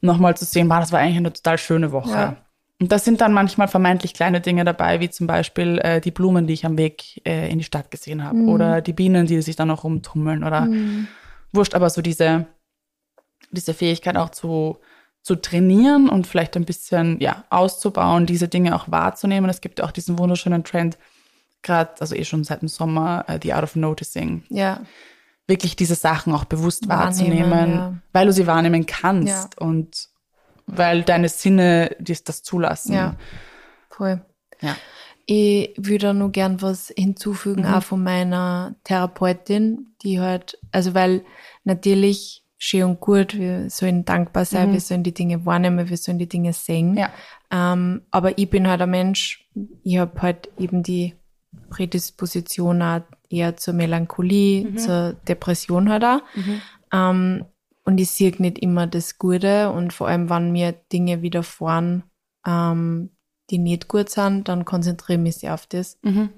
[0.00, 2.10] nochmal zu sehen, war, das war eigentlich eine total schöne Woche.
[2.10, 2.36] Ja.
[2.80, 6.48] Und da sind dann manchmal vermeintlich kleine Dinge dabei, wie zum Beispiel äh, die Blumen,
[6.48, 8.48] die ich am Weg äh, in die Stadt gesehen habe, mhm.
[8.48, 11.06] oder die Bienen, die sich dann noch rumtummeln, oder mhm.
[11.52, 12.46] wurscht, aber so diese,
[13.52, 14.78] diese Fähigkeit auch zu
[15.22, 19.50] zu trainieren und vielleicht ein bisschen ja auszubauen, diese Dinge auch wahrzunehmen.
[19.50, 20.98] Es gibt auch diesen wunderschönen Trend,
[21.62, 24.44] gerade, also eh schon seit dem Sommer, uh, the art of noticing.
[24.48, 24.80] Ja.
[25.46, 27.94] Wirklich diese Sachen auch bewusst wahrnehmen, wahrzunehmen, ja.
[28.12, 29.66] weil du sie wahrnehmen kannst ja.
[29.66, 30.08] und
[30.66, 32.94] weil deine Sinne dies das zulassen.
[32.94, 33.16] Ja,
[33.90, 34.24] voll.
[34.60, 34.76] Ja.
[35.26, 37.74] Ich würde nur gern was hinzufügen, mhm.
[37.74, 41.24] auch von meiner Therapeutin, die halt, also weil
[41.64, 44.72] natürlich schön und gut, wir sollen dankbar sein, mhm.
[44.74, 46.96] wir sollen die Dinge wahrnehmen, wir sollen die Dinge sehen.
[46.96, 47.10] Ja.
[47.50, 49.48] Ähm, aber ich bin halt ein Mensch,
[49.82, 51.14] ich habe halt eben die
[51.70, 53.00] Prädisposition auch
[53.30, 54.78] eher zur Melancholie, mhm.
[54.78, 56.20] zur Depression halt auch.
[56.34, 56.60] Mhm.
[56.92, 57.44] Ähm,
[57.84, 62.04] und ich sehe nicht immer das Gute und vor allem, wenn mir Dinge widerfahren,
[62.46, 63.10] ähm,
[63.48, 65.98] die nicht gut sind, dann konzentriere ich mich sehr auf das.
[66.02, 66.28] Mhm.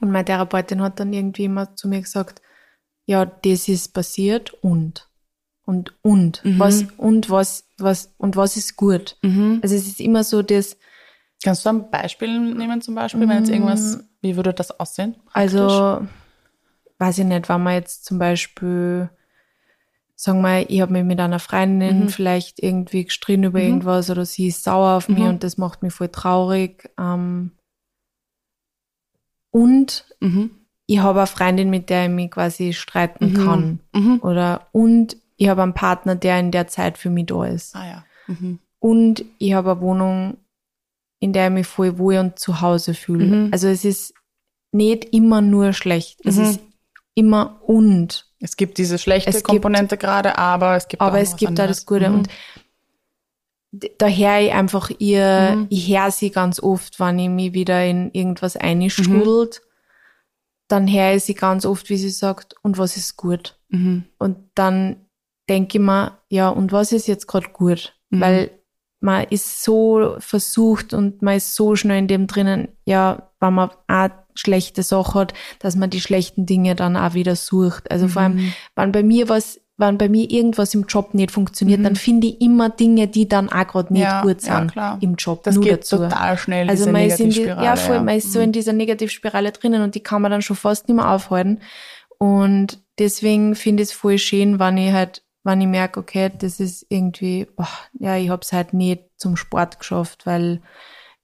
[0.00, 2.42] Und meine Therapeutin hat dann irgendwie immer zu mir gesagt,
[3.06, 5.09] ja, das ist passiert und
[5.70, 6.58] und und mhm.
[6.58, 9.16] was und was was und was ist gut.
[9.22, 9.60] Mhm.
[9.62, 10.76] Also es ist immer so das.
[11.42, 13.54] Kannst du ein Beispiel nehmen zum Beispiel, wenn jetzt mhm.
[13.54, 15.14] irgendwas, wie würde das aussehen?
[15.24, 15.54] Praktisch?
[15.54, 16.06] Also
[16.98, 19.08] weiß ich nicht, wenn man jetzt zum Beispiel
[20.20, 22.08] sagen wir, ich habe mich mit einer Freundin mhm.
[22.10, 23.64] vielleicht irgendwie gestritten über mhm.
[23.64, 25.28] irgendwas oder sie ist sauer auf mich mhm.
[25.28, 26.90] und das macht mich voll traurig.
[26.98, 27.52] Ähm,
[29.50, 30.50] und mhm.
[30.86, 33.34] ich habe eine Freundin, mit der ich mich quasi streiten mhm.
[33.34, 33.80] kann.
[33.94, 34.20] Mhm.
[34.22, 37.74] Oder und ich habe einen Partner, der in der Zeit für mich da ist.
[37.74, 38.04] Ah ja.
[38.26, 38.58] Mhm.
[38.78, 40.36] Und ich habe eine Wohnung,
[41.18, 43.24] in der ich mich voll wohl und zu Hause fühle.
[43.24, 43.48] Mhm.
[43.50, 44.12] Also es ist
[44.70, 46.20] nicht immer nur schlecht.
[46.26, 46.44] Es mhm.
[46.44, 46.60] ist
[47.14, 48.26] immer und.
[48.38, 51.58] Es gibt diese schlechte es Komponente gibt, gerade, aber es gibt aber auch es gibt
[51.58, 52.12] da das Gute.
[52.12, 52.28] Und
[53.96, 55.66] daher ich einfach ihr, mhm.
[55.70, 59.68] ich höre sie ganz oft, wenn ich mich wieder in irgendwas einstrudelt, mhm.
[60.68, 63.58] dann höre ich sie ganz oft, wie sie sagt, und was ist gut?
[63.70, 64.04] Mhm.
[64.18, 65.06] Und dann
[65.50, 67.94] denke ich mir, ja, und was ist jetzt gerade gut?
[68.08, 68.20] Mhm.
[68.20, 68.50] Weil
[69.00, 73.70] man ist so versucht und man ist so schnell in dem drinnen, ja, wenn man
[73.88, 77.90] auch schlechte Sache hat, dass man die schlechten Dinge dann auch wieder sucht.
[77.90, 78.10] Also mhm.
[78.10, 78.52] vor allem, mhm.
[78.76, 81.84] wenn bei mir was, wenn bei mir irgendwas im Job nicht funktioniert, mhm.
[81.84, 85.14] dann finde ich immer Dinge, die dann auch gerade nicht ja, gut sind ja, im
[85.14, 85.42] Job.
[85.42, 85.96] Das geht dazu.
[85.96, 86.68] total schnell.
[86.68, 88.02] Also man ist, in die, ja, voll, ja.
[88.02, 88.46] man ist so mhm.
[88.46, 91.60] in dieser Negativspirale drinnen und die kann man dann schon fast nicht mehr aufhalten.
[92.18, 96.60] Und deswegen finde ich es voll schön, wenn ich halt wenn ich merke, okay, das
[96.60, 100.60] ist irgendwie, boah, ja, ich habe es halt nicht zum Sport geschafft, weil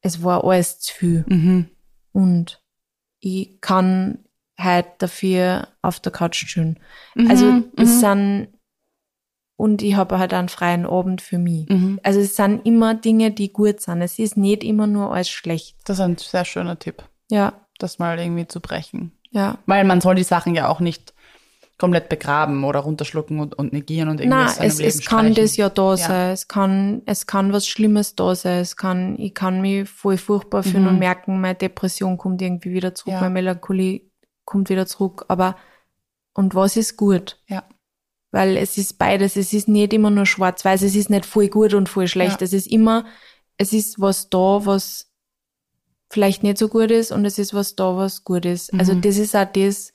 [0.00, 1.24] es war alles zu viel.
[1.28, 1.68] Mhm.
[2.12, 2.62] Und
[3.20, 4.24] ich kann
[4.58, 6.80] halt dafür auf der Couch chillen.
[7.14, 7.72] Mhm, also mhm.
[7.76, 8.48] es sind
[9.56, 11.68] und ich habe halt einen freien Abend für mich.
[11.68, 11.98] Mhm.
[12.02, 14.02] Also es sind immer Dinge, die gut sind.
[14.02, 15.76] Es ist nicht immer nur alles schlecht.
[15.84, 17.02] Das ist ein sehr schöner Tipp.
[17.30, 17.54] Ja.
[17.78, 19.12] Das mal irgendwie zu brechen.
[19.30, 19.58] Ja.
[19.66, 21.14] Weil man soll die Sachen ja auch nicht
[21.78, 25.68] komplett begraben oder runterschlucken und, und negieren und irgendwie Nein, es, es kann das ja
[25.68, 26.32] da sein.
[26.32, 28.60] Es kann, es kann was Schlimmes da sein.
[28.60, 30.88] Es kann, ich kann mich voll furchtbar fühlen mhm.
[30.88, 33.20] und merken, meine Depression kommt irgendwie wieder zurück, ja.
[33.20, 34.02] meine Melancholie
[34.44, 35.26] kommt wieder zurück.
[35.28, 35.56] Aber,
[36.32, 37.38] und was ist gut?
[37.46, 37.64] Ja.
[38.30, 39.36] Weil es ist beides.
[39.36, 40.82] Es ist nicht immer nur schwarz-weiß.
[40.82, 42.40] Es ist nicht voll gut und voll schlecht.
[42.40, 42.44] Ja.
[42.46, 43.04] Es ist immer,
[43.58, 45.10] es ist was da, was
[46.08, 48.72] vielleicht nicht so gut ist und es ist was da, was gut ist.
[48.72, 48.98] Also mhm.
[48.98, 49.92] Also das ist auch das,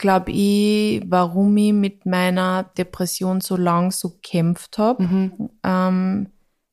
[0.00, 5.50] glaube ich, warum ich mit meiner Depression so lang so kämpft habe, mhm.
[5.62, 6.28] ähm,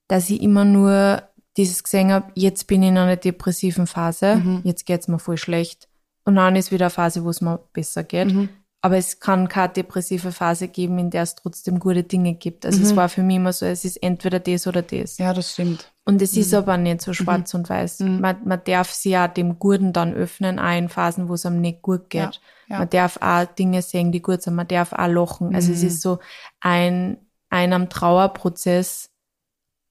[0.08, 1.22] dass ich immer nur
[1.58, 4.62] dieses gesehen habe, jetzt bin ich in einer depressiven Phase, mhm.
[4.64, 5.90] jetzt geht's mir voll schlecht.
[6.24, 8.34] Und dann ist wieder eine Phase, wo es mir besser geht.
[8.34, 8.50] Mhm.
[8.82, 12.66] Aber es kann keine depressive Phase geben, in der es trotzdem gute Dinge gibt.
[12.66, 12.96] Also es mhm.
[12.96, 15.18] war für mich immer so, es ist entweder das oder das.
[15.18, 15.92] Ja, das stimmt.
[16.06, 16.60] Und es ist mhm.
[16.60, 18.02] aber nicht so schwarz und weiß.
[18.02, 21.60] Man, man darf sich ja dem Guten dann öffnen, auch in Phasen, wo es einem
[21.60, 22.22] nicht gut geht.
[22.22, 22.32] Ja.
[22.70, 22.80] Ja.
[22.80, 24.56] Man darf auch Dinge sehen, die gut sind.
[24.56, 25.56] Man darf auch lachen.
[25.56, 25.88] Also es mhm.
[25.88, 26.20] ist so
[26.60, 27.18] ein,
[27.50, 29.10] ein am Trauerprozess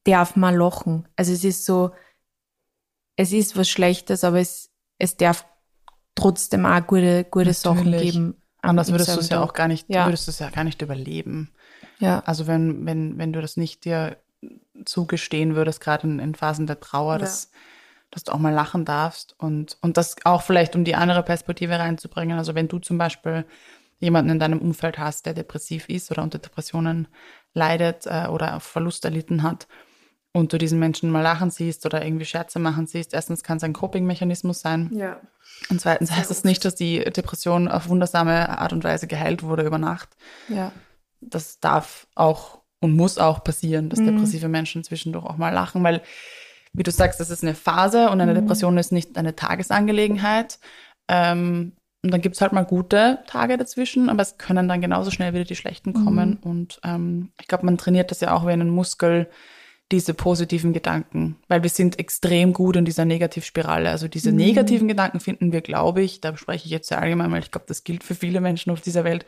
[0.05, 1.09] darf man lachen.
[1.17, 1.91] Also es ist so,
[3.17, 5.47] es ist was Schlechtes, aber es, es darf
[6.15, 8.43] trotzdem auch gute, gute Sachen geben.
[8.69, 10.07] Anders würdest du es ja auch gar nicht, Ja.
[10.07, 11.51] würdest es ja gar nicht überleben.
[11.99, 14.17] Ja, Also wenn, wenn, wenn du das nicht dir
[14.85, 17.19] zugestehen würdest, gerade in, in Phasen der Trauer, Ja.
[17.21, 17.51] dass,
[18.11, 21.79] dass du auch mal lachen darfst und, und das auch vielleicht, um die andere Perspektive
[21.79, 22.39] reinzubringen.
[22.39, 23.45] Also wenn du zum Beispiel
[23.99, 27.09] jemanden in deinem Umfeld hast, der depressiv ist oder unter Depressionen
[27.55, 29.67] leidet äh, oder Verlust erlitten hat
[30.37, 33.65] und du diesen Menschen mal lachen siehst oder irgendwie Scherze machen siehst, erstens kann es
[33.65, 34.91] ein Coping-Mechanismus sein.
[34.93, 35.19] ja,
[35.71, 39.65] Und zweitens heißt es nicht, dass die Depression auf wundersame Art und Weise geheilt wurde
[39.65, 40.11] über Nacht
[40.49, 40.73] ja,
[41.23, 44.07] das darf auch und muss auch passieren, dass Mhm.
[44.07, 46.03] depressive Menschen zwischendurch auch mal lachen, weil,
[46.75, 48.41] wie du sagst, das ist eine Phase und eine Mhm.
[48.41, 50.59] Depression ist nicht eine Tagesangelegenheit.
[51.09, 51.73] Ähm,
[52.03, 55.45] und dann gibt's halt mal gute Tage dazwischen, aber es können dann genauso schnell wieder
[55.45, 56.05] die schlechten Mhm.
[56.05, 56.37] kommen.
[56.43, 59.29] Und ähm, ich glaube, man trainiert das ja auch wie einen Muskel,
[59.93, 63.89] diese positiven Gedanken, weil wir sind extrem gut in dieser Negativspirale.
[63.91, 64.37] Also diese Mhm.
[64.39, 67.67] negativen Gedanken finden wir, glaube ich, da spreche ich jetzt sehr allgemein, weil ich glaube,
[67.69, 69.25] das gilt für viele Menschen auf dieser Welt,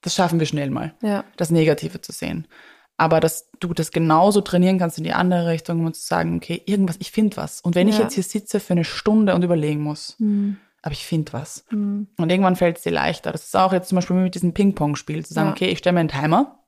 [0.00, 2.46] das schaffen wir schnell mal ja, das Negative zu sehen.
[2.96, 6.60] Aber dass du das genauso trainieren kannst in die andere Richtung und zu sagen, okay,
[6.66, 7.60] irgendwas, ich finde was.
[7.60, 8.02] Und wenn ich Ja.
[8.02, 10.58] jetzt hier sitze für eine Stunde und überlegen muss, Mhm.
[10.82, 11.64] aber ich finde was.
[11.70, 12.08] Mhm.
[12.18, 13.32] Und irgendwann fällt es dir leichter.
[13.32, 15.52] Das ist auch jetzt zum Beispiel mit diesem Ping-Pong-Spiel, zu sagen, Ja.
[15.54, 16.58] okay, ich stelle mir einen Timer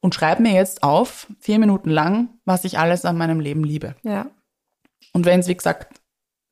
[0.00, 3.94] und schreibe mir jetzt auf, vier Minuten lang, was ich alles an meinem Leben liebe.
[4.02, 4.26] ja,
[5.12, 6.00] Und wenn es, wie gesagt,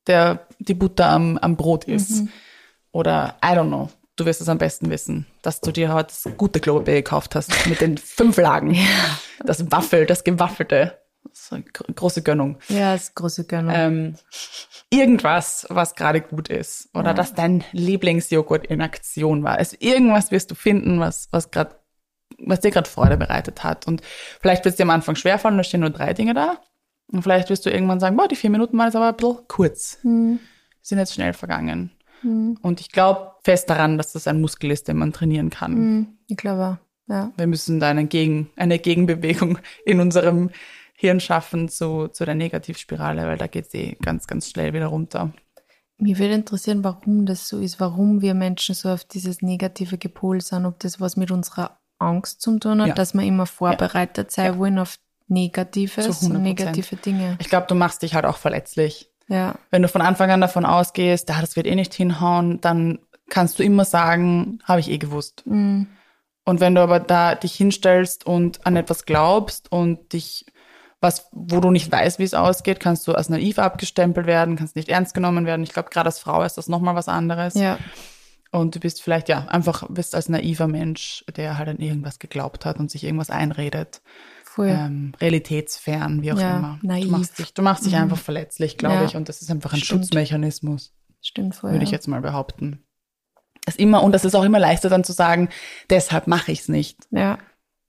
[0.07, 2.29] der, die Butter am, am Brot ist Mhm.
[2.91, 6.37] oder, I don't know, du wirst es am besten wissen, dass du dir heute das
[6.37, 8.77] gute Klopapier gekauft hast mit den fünf Lagen.
[9.45, 10.97] Das Waffel, das Gewaffelte.
[11.29, 12.57] Das ist eine gr- große Gönnung.
[12.69, 13.73] ja, ist große Gönnung.
[13.75, 14.15] Ähm,
[14.89, 16.89] irgendwas, was gerade gut ist.
[16.93, 17.13] Oder Ja.
[17.13, 19.57] dass dein Lieblingsjoghurt in Aktion war.
[19.57, 21.75] Also irgendwas wirst du finden, was, was gerade
[22.39, 23.87] was dir gerade Freude bereitet hat.
[23.87, 24.01] Und
[24.41, 26.59] vielleicht wird es dir am Anfang schwerfallen, da stehen nur drei Dinge da.
[27.11, 29.47] Und vielleicht wirst du irgendwann sagen, boah, die vier Minuten waren jetzt aber ein bisschen
[29.47, 29.99] kurz.
[30.03, 30.39] Mhm.
[30.81, 31.91] Sind jetzt schnell vergangen.
[32.21, 32.57] Mhm.
[32.61, 35.73] Und ich glaube fest daran, dass das ein Muskel ist, den man trainieren kann.
[35.73, 36.07] Mhm.
[36.27, 37.11] Ich glaube, auch.
[37.13, 37.31] ja.
[37.37, 40.49] Wir müssen da eine, Gegen, eine Gegenbewegung in unserem
[40.93, 45.31] Hirn schaffen zu, zu der Negativspirale, weil da geht sie ganz, ganz schnell wieder runter.
[45.99, 50.43] Mich würde interessieren, warum das so ist, warum wir Menschen so auf dieses Negative gepolt
[50.43, 52.93] sind, ob das was mit unserer Angst zu tun hat, Ja.
[52.93, 54.57] dass wir immer vorbereitet sein Ja.
[54.57, 56.35] wollen auf Negatives Zu 100%.
[56.35, 57.35] und negative Dinge.
[57.39, 59.09] Ich glaube, du machst dich halt auch verletzlich.
[59.27, 62.99] Ja, Wenn du von Anfang an davon ausgehst, ah, das wird eh nicht hinhauen, dann
[63.29, 65.43] kannst du immer sagen, habe ich eh gewusst.
[65.45, 65.87] mhm.
[66.45, 70.45] Und wenn du aber da dich hinstellst und an etwas glaubst und dich
[71.01, 74.77] was, wo du nicht weißt, wie es ausgeht, kannst du als naiv abgestempelt werden, kannst
[74.77, 75.61] nicht ernst genommen werden.
[75.63, 77.53] Ich glaube, gerade als Frau ist das nochmal was anderes.
[77.53, 77.77] ja,
[78.51, 82.65] Und du bist vielleicht, ja, einfach bist als naiver Mensch, der halt an irgendwas geglaubt
[82.65, 84.01] hat und sich irgendwas einredet.
[84.43, 84.69] voll.
[84.69, 86.79] Ähm, realitätsfern, wie auch Ja, immer.
[86.81, 87.05] naiv.
[87.05, 87.99] Du machst dich, du machst dich Mhm.
[88.01, 89.05] einfach verletzlich, glaube Ja.
[89.05, 89.15] ich.
[89.15, 90.05] Und das ist einfach ein Stimmt.
[90.05, 91.73] Schutzmechanismus, Stimmt voll.
[91.73, 92.83] würde ich jetzt mal behaupten.
[93.65, 95.49] Das ist immer, und das ist auch immer leichter dann zu sagen,
[95.91, 96.97] deshalb mache ich es nicht.
[97.11, 97.37] Ja.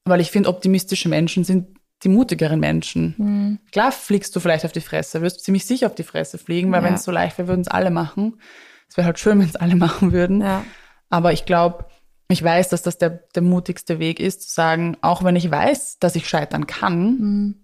[0.04, 1.68] Weil ich finde, optimistische Menschen sind
[2.04, 3.14] die mutigeren Menschen.
[3.16, 3.58] Mhm.
[3.72, 6.82] Klar fliegst du vielleicht auf die Fresse, wirst ziemlich sicher auf die Fresse fliegen, weil
[6.82, 6.88] Ja.
[6.88, 8.40] wenn es so leicht wäre, würden es alle machen.
[8.88, 10.40] Es wäre halt schön, wenn es alle machen würden.
[10.40, 10.64] Ja.
[11.10, 11.86] Aber ich glaube,
[12.28, 15.98] ich weiß, dass das der, der mutigste Weg ist, zu sagen, auch wenn ich weiß,
[15.98, 17.54] dass ich scheitern kann, Mhm.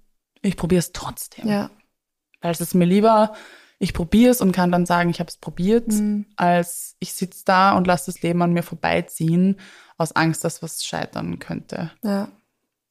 [0.42, 1.48] ich probiere es trotzdem.
[1.48, 1.70] Ja.
[2.40, 3.34] Weil es ist mir lieber,
[3.78, 6.26] ich probiere es und kann dann sagen, ich habe es probiert, Mhm.
[6.36, 9.56] als ich sitze da und lasse das Leben an mir vorbeiziehen,
[9.98, 11.90] aus Angst, dass was scheitern könnte.
[12.02, 12.28] Ja.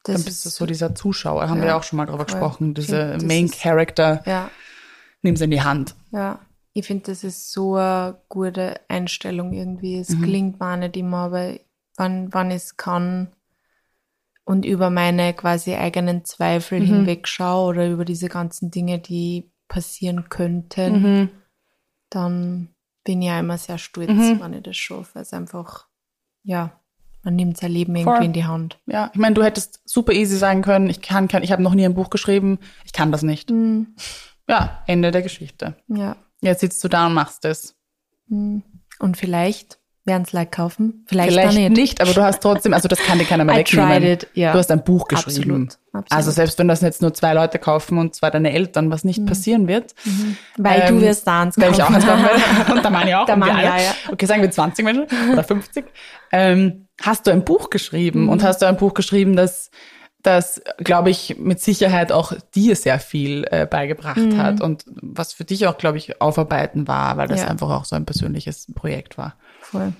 [0.03, 2.19] Das dann bist du so dieser Zuschauer, haben Ja, wir ja auch schon mal drüber
[2.19, 2.25] voll.
[2.25, 4.49] gesprochen, diese Main Character, Ja.
[5.21, 5.95] nimm's in die Hand.
[6.11, 6.39] Ja,
[6.73, 9.97] ich finde, das ist so eine gute Einstellung irgendwie.
[9.99, 10.21] Es Mhm.
[10.23, 11.53] klingt mir auch nicht immer, aber
[11.97, 13.29] wann, wann ich es kann
[14.45, 16.85] und über meine quasi eigenen Zweifel Mhm.
[16.85, 21.29] hinwegschaue oder über diese ganzen Dinge, die passieren könnten, Mhm.
[22.09, 22.69] dann
[23.03, 24.39] bin ich ja immer sehr stolz, Mhm.
[24.41, 25.19] wenn ich das schaffe.
[25.19, 25.87] Es ist einfach,
[26.43, 26.79] ja,
[27.23, 28.05] man nimmt sein Leben Voll.
[28.05, 28.79] irgendwie in die Hand.
[28.85, 31.73] Ja, ich meine, du hättest super easy sagen können, ich kann, kann ich habe noch
[31.73, 33.49] nie ein Buch geschrieben, ich kann das nicht.
[33.49, 33.95] Mhm.
[34.47, 35.75] Ja, Ende der Geschichte.
[35.87, 36.17] Ja.
[36.43, 37.75] Jetzt sitzt du da und machst es.
[38.27, 38.63] Mhm.
[38.99, 41.71] Und vielleicht werden es Leute kaufen, vielleicht, Vielleicht nicht.
[41.77, 42.01] nicht.
[42.01, 44.03] aber du hast trotzdem, also das kann dir keiner mehr I wegnehmen.
[44.03, 44.27] it.
[44.35, 45.39] Du hast ein Buch geschrieben.
[45.69, 45.77] Absolut.
[45.93, 46.11] Absolut.
[46.11, 49.25] Also selbst wenn das jetzt nur zwei Leute kaufen und zwar deine Eltern, was nicht
[49.25, 49.95] passieren wird.
[50.57, 51.95] Weil ähm, du wirst da eins Weil ich auch kaufen.
[51.95, 52.71] eins kaufen werde.
[52.73, 53.25] Und der Mann ja auch.
[53.27, 53.93] Der Mann, ja, ja.
[54.11, 55.85] Okay, sagen wir 20 Menschen oder 50.
[56.33, 58.29] Ähm, hast du ein Buch geschrieben Mhm.
[58.29, 59.71] und hast du ein Buch geschrieben, das,
[60.23, 64.37] das glaube ich, mit Sicherheit auch dir sehr viel äh, beigebracht Mhm.
[64.37, 67.47] hat und was für dich auch, glaube ich, aufarbeiten war, weil das Ja.
[67.47, 69.35] einfach auch so ein persönliches Projekt war.
[69.61, 69.93] Voll.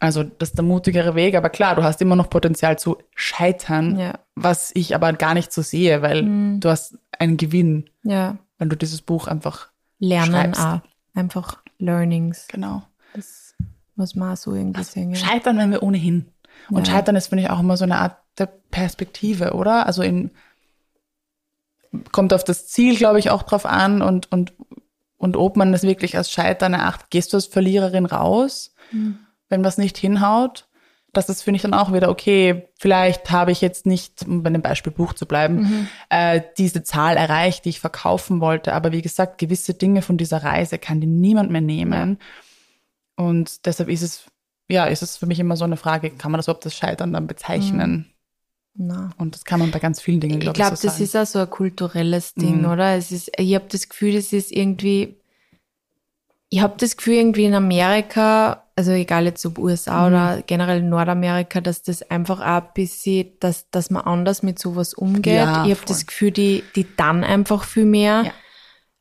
[0.00, 3.98] Also das ist der mutigere Weg, aber klar, du hast immer noch Potenzial zu scheitern,
[3.98, 4.18] Ja.
[4.36, 6.22] was ich aber gar nicht so sehe, weil
[6.60, 8.36] du hast einen Gewinn, Ja.
[8.58, 10.80] wenn du dieses Buch einfach Lernen auch.
[11.14, 12.46] Einfach Learnings.
[12.48, 12.82] Genau.
[13.14, 13.54] Das
[13.96, 15.16] was man so irgendwie also sehen.
[15.16, 16.26] Scheitern werden wir ohnehin.
[16.70, 16.94] Und Ja.
[16.94, 19.86] Scheitern ist, finde ich, auch immer so eine Art der Perspektive, oder?
[19.86, 20.30] Also in,
[22.12, 24.52] kommt auf das Ziel, glaube ich, auch drauf an und, und,
[25.16, 27.10] und ob man das wirklich als Scheitern erachtet.
[27.10, 28.74] Gehst du als Verliererin raus,
[29.48, 30.66] wenn was nicht hinhaut?
[31.14, 34.50] Das ist, finde ich, dann auch wieder, okay, vielleicht habe ich jetzt nicht, um bei
[34.50, 38.74] dem Beispiel Buch zu bleiben, äh, diese Zahl erreicht, die ich verkaufen wollte.
[38.74, 42.18] Aber wie gesagt, gewisse Dinge von dieser Reise kann dir niemand mehr nehmen.
[43.16, 44.26] Und deshalb ist es,
[44.68, 47.14] ja, ist es für mich immer so eine Frage, kann man das überhaupt das Scheitern
[47.14, 48.12] dann bezeichnen?
[48.80, 49.10] Na.
[49.18, 51.04] Und das kann man bei ganz vielen Dingen, Ich glaube glaube, ich, so das sagen.
[51.04, 52.70] ist auch so ein kulturelles Ding, Mhm.
[52.70, 52.94] oder?
[52.94, 55.16] Es ist, ich habe das Gefühl, das ist irgendwie,
[56.48, 60.06] ich habe das Gefühl, irgendwie in Amerika, also egal jetzt ob USA Mhm.
[60.06, 64.94] oder generell Nordamerika, dass das einfach auch ein bisschen, dass, dass man anders mit sowas
[64.94, 65.34] umgeht.
[65.34, 68.22] Ja, ich habe das Gefühl, die, die dann einfach viel mehr.
[68.26, 68.32] Ja.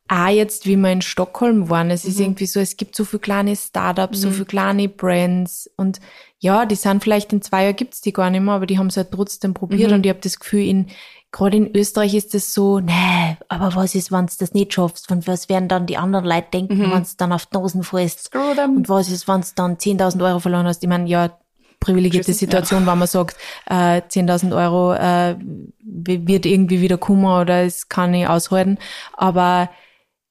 [0.09, 2.09] Auch jetzt, wie wir in Stockholm waren, es Mhm.
[2.09, 5.99] ist irgendwie so, es gibt so viele kleine Startups, so viele kleine Brands und
[6.39, 8.87] ja, die sind vielleicht in zwei Jahren gibt's die gar nicht mehr, aber die haben
[8.87, 9.95] es halt trotzdem probiert Mhm.
[9.97, 10.87] und ich habe das Gefühl, in
[11.31, 15.11] gerade in Österreich ist das so, nee, aber was ist, wenn du das nicht schaffst?
[15.11, 17.47] Und was werden dann die anderen Leute denken, wenn du dann auf
[17.81, 18.23] fällst?
[18.25, 18.77] Screw them.
[18.77, 20.83] Und was ist, wenn du dann 10.000 Euro verloren hast?
[20.83, 21.37] Ich meine, ja,
[21.79, 23.35] privilegierte Tschüss, Situation, wenn man sagt,
[23.69, 25.35] äh, 10.000 Euro äh,
[25.83, 28.77] wird irgendwie wieder kommen oder es kann ich aushalten.
[29.13, 29.69] Aber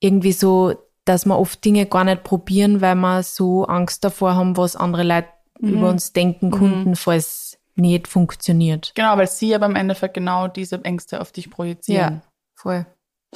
[0.00, 4.56] irgendwie so, dass wir oft Dinge gar nicht probieren, weil wir so Angst davor haben,
[4.56, 5.28] was andere Leute
[5.60, 8.92] über uns denken könnten, falls nicht funktioniert.
[8.94, 12.22] Genau, weil sie aber im Endeffekt genau diese Ängste auf dich projizieren.
[12.54, 12.86] voll.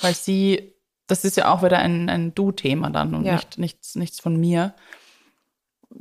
[0.01, 0.75] Weil sie,
[1.07, 3.35] das ist ja auch wieder ein, ein Du-Thema dann und Ja.
[3.35, 4.75] nicht, nichts, nichts von mir.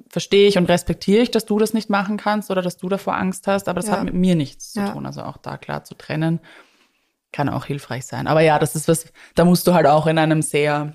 [0.10, 3.16] Verstehe ich und respektiere ich, dass du das nicht machen kannst oder dass du davor
[3.16, 3.94] Angst hast, aber das Ja.
[3.94, 4.92] hat mit mir nichts zu Ja.
[4.92, 5.06] tun.
[5.06, 6.40] Also auch da klar zu trennen,
[7.32, 8.28] kann auch hilfreich sein.
[8.28, 10.94] Aber ja, das ist was, da musst du halt auch in einem sehr,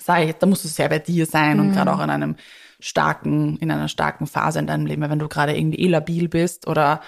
[0.00, 1.72] sag ich, da musst du sehr bei dir sein und Mhm.
[1.72, 2.36] gerade auch in einem
[2.80, 6.66] starken, in einer starken Phase in deinem Leben, wenn du gerade irgendwie eh labil bist
[6.66, 7.00] oder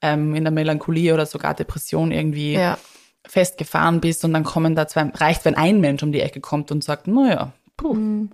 [0.00, 2.78] ähm, in der Melancholie oder sogar Depression irgendwie Ja.
[3.26, 6.70] festgefahren bist und dann kommen da zwei, reicht, wenn ein Mensch um die Ecke kommt
[6.70, 7.94] und sagt, naja, puh.
[7.94, 8.30] Mhm.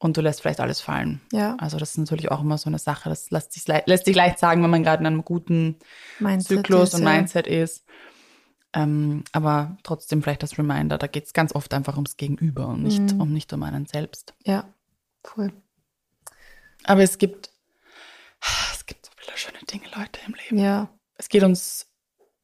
[0.00, 1.20] Und du lässt vielleicht alles fallen.
[1.32, 1.56] Ja.
[1.58, 4.38] Also das ist natürlich auch immer so eine Sache, das lässt sich, lässt sich leicht
[4.38, 5.74] sagen, wenn man gerade in einem guten
[6.20, 7.14] Mindset Zyklus ist, und ja.
[7.14, 7.84] Mindset ist.
[8.82, 12.82] Ähm, aber trotzdem vielleicht das Reminder, da geht es ganz oft einfach ums Gegenüber und
[12.82, 13.20] nicht, Mhm.
[13.20, 14.34] um nicht um einen selbst.
[14.44, 14.64] Ja,
[15.24, 15.52] voll.
[16.84, 17.50] Aber es gibt,
[18.72, 20.58] es gibt so viele schöne Dinge, Leute, im Leben.
[20.58, 21.86] Ja, Es geht uns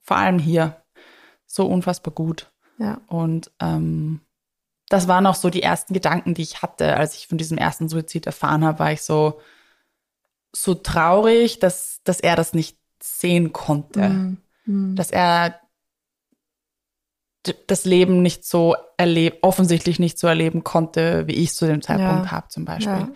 [0.03, 0.83] vor allem hier
[1.47, 2.51] so unfassbar gut.
[2.79, 3.01] ja.
[3.07, 4.21] Und ähm,
[4.89, 7.89] das waren auch so die ersten Gedanken, die ich hatte, als ich von diesem ersten
[7.89, 9.41] Suizid erfahren habe, war ich so,
[10.55, 14.09] so traurig, dass, dass er das nicht sehen konnte.
[14.09, 14.37] Mhm.
[14.67, 14.97] Mhm.
[14.97, 15.61] Dass er
[17.67, 21.83] das Leben nicht so erleben, offensichtlich nicht so erleben konnte, wie ich es zu dem
[21.83, 22.31] Zeitpunkt Ja.
[22.33, 22.93] habe, zum Beispiel.
[22.93, 23.09] Ja.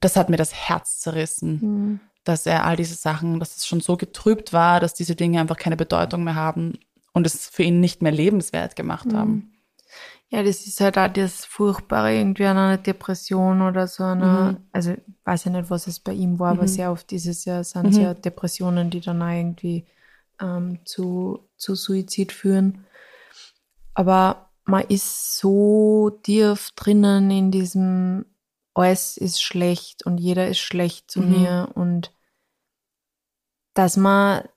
[0.00, 2.00] Das hat mir das Herz zerrissen Mhm.
[2.24, 5.56] dass er all diese Sachen, dass es schon so getrübt war, dass diese Dinge einfach
[5.56, 6.78] keine Bedeutung mehr haben
[7.14, 9.16] und es für ihn nicht mehr lebenswert gemacht Mhm.
[9.16, 9.52] haben.
[10.28, 14.56] Ja, das ist halt auch das Furchtbare irgendwie an einer Depression oder so einer, Mhm.
[14.70, 16.68] also ich weiß ja nicht, was es bei ihm war, aber Mhm.
[16.68, 17.88] sehr oft ist es ja, sind Mhm.
[17.88, 19.86] es ja Depressionen, die dann auch irgendwie
[20.40, 22.84] ähm, zu, zu Suizid führen.
[24.00, 28.24] Aber man ist so tief drinnen in diesem,
[28.72, 31.30] alles ist schlecht und jeder ist schlecht zu Mhm.
[31.30, 32.10] mir und
[33.74, 34.48] dass man,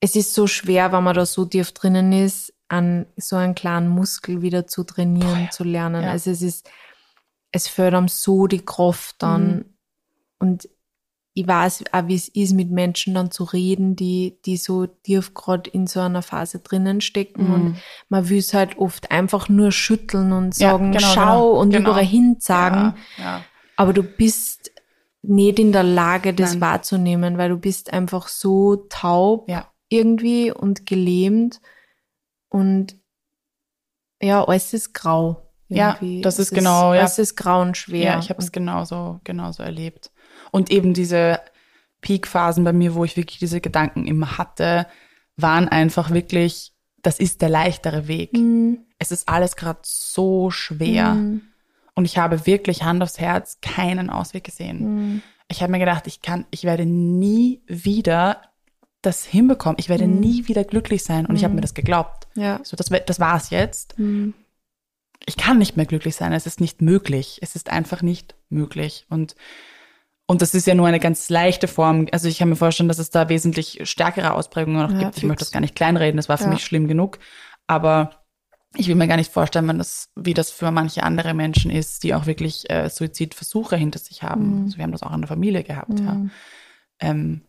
[0.00, 3.88] es ist so schwer, wenn man da so tief drinnen ist, an so einen kleinen
[3.88, 5.50] Muskel wieder zu trainieren, Boah, ja.
[5.50, 6.02] zu lernen.
[6.02, 6.10] Ja.
[6.10, 6.68] Also es ist,
[7.52, 9.56] es einem so die Kraft dann.
[9.56, 9.64] Mhm.
[10.40, 10.68] Und
[11.40, 15.32] ich weiß auch, wie es ist, mit Menschen dann zu reden, die, die so tief
[15.32, 17.48] gerade in so einer Phase drinnen stecken.
[17.48, 17.54] Mhm.
[17.54, 17.76] Und
[18.10, 21.70] man will es halt oft einfach nur schütteln und Ja, sagen, genau, schau genau, und
[21.70, 21.90] genau.
[21.90, 22.94] überall hin sagen.
[23.16, 23.44] Ja, ja.
[23.76, 24.70] Aber du bist
[25.22, 26.60] nicht in der Lage, das Nein.
[26.60, 29.72] wahrzunehmen, weil du bist einfach so taub ja.
[29.88, 31.62] irgendwie und gelähmt
[32.50, 32.96] und
[34.20, 35.50] ja, alles ist grau.
[35.68, 36.20] Ja, irgendwie.
[36.20, 37.00] das Es ist genau, ja.
[37.00, 38.04] Alles ist grau und schwer.
[38.04, 40.10] Ja, ich habe es genauso, genauso erlebt.
[40.50, 41.40] Und eben diese
[42.00, 44.86] Peak-Phasen bei mir, wo ich wirklich diese Gedanken immer hatte,
[45.36, 48.32] waren einfach wirklich, das ist der leichtere Weg.
[48.32, 48.80] Mhm.
[48.98, 51.14] Es ist alles gerade so schwer.
[51.14, 51.42] Mhm.
[51.94, 54.78] Und ich habe wirklich Hand aufs Herz keinen Ausweg gesehen.
[55.12, 55.22] Mhm.
[55.48, 58.42] Ich habe mir gedacht, ich kann, ich werde nie wieder
[59.02, 59.76] das hinbekommen.
[59.78, 60.20] Ich werde Mhm.
[60.20, 61.26] nie wieder glücklich sein.
[61.26, 62.28] Und ich habe mir das geglaubt.
[62.34, 62.60] Ja.
[62.62, 63.98] So, das, das war's jetzt.
[63.98, 64.34] Mhm.
[65.26, 66.32] Ich kann nicht mehr glücklich sein.
[66.32, 67.38] Es ist nicht möglich.
[67.42, 69.06] Es ist einfach nicht möglich.
[69.10, 69.34] Und,
[70.30, 72.06] und das ist ja nur eine ganz leichte Form.
[72.12, 75.16] Also ich kann mir vorstellen, dass es da wesentlich stärkere Ausprägungen noch Ja, gibt.
[75.16, 75.26] Ich fix.
[75.28, 76.16] möchte das gar nicht kleinreden.
[76.18, 76.50] Das war für Ja.
[76.50, 77.18] mich schlimm genug.
[77.66, 78.22] Aber
[78.76, 82.04] ich will mir gar nicht vorstellen, wenn das, wie das für manche andere Menschen ist,
[82.04, 84.58] die auch wirklich äh, Suizidversuche hinter sich haben.
[84.58, 84.64] Mhm.
[84.66, 86.14] Also wir haben das auch in der Familie gehabt, ja.
[86.14, 86.30] Mhm.
[87.00, 87.42] Ähm,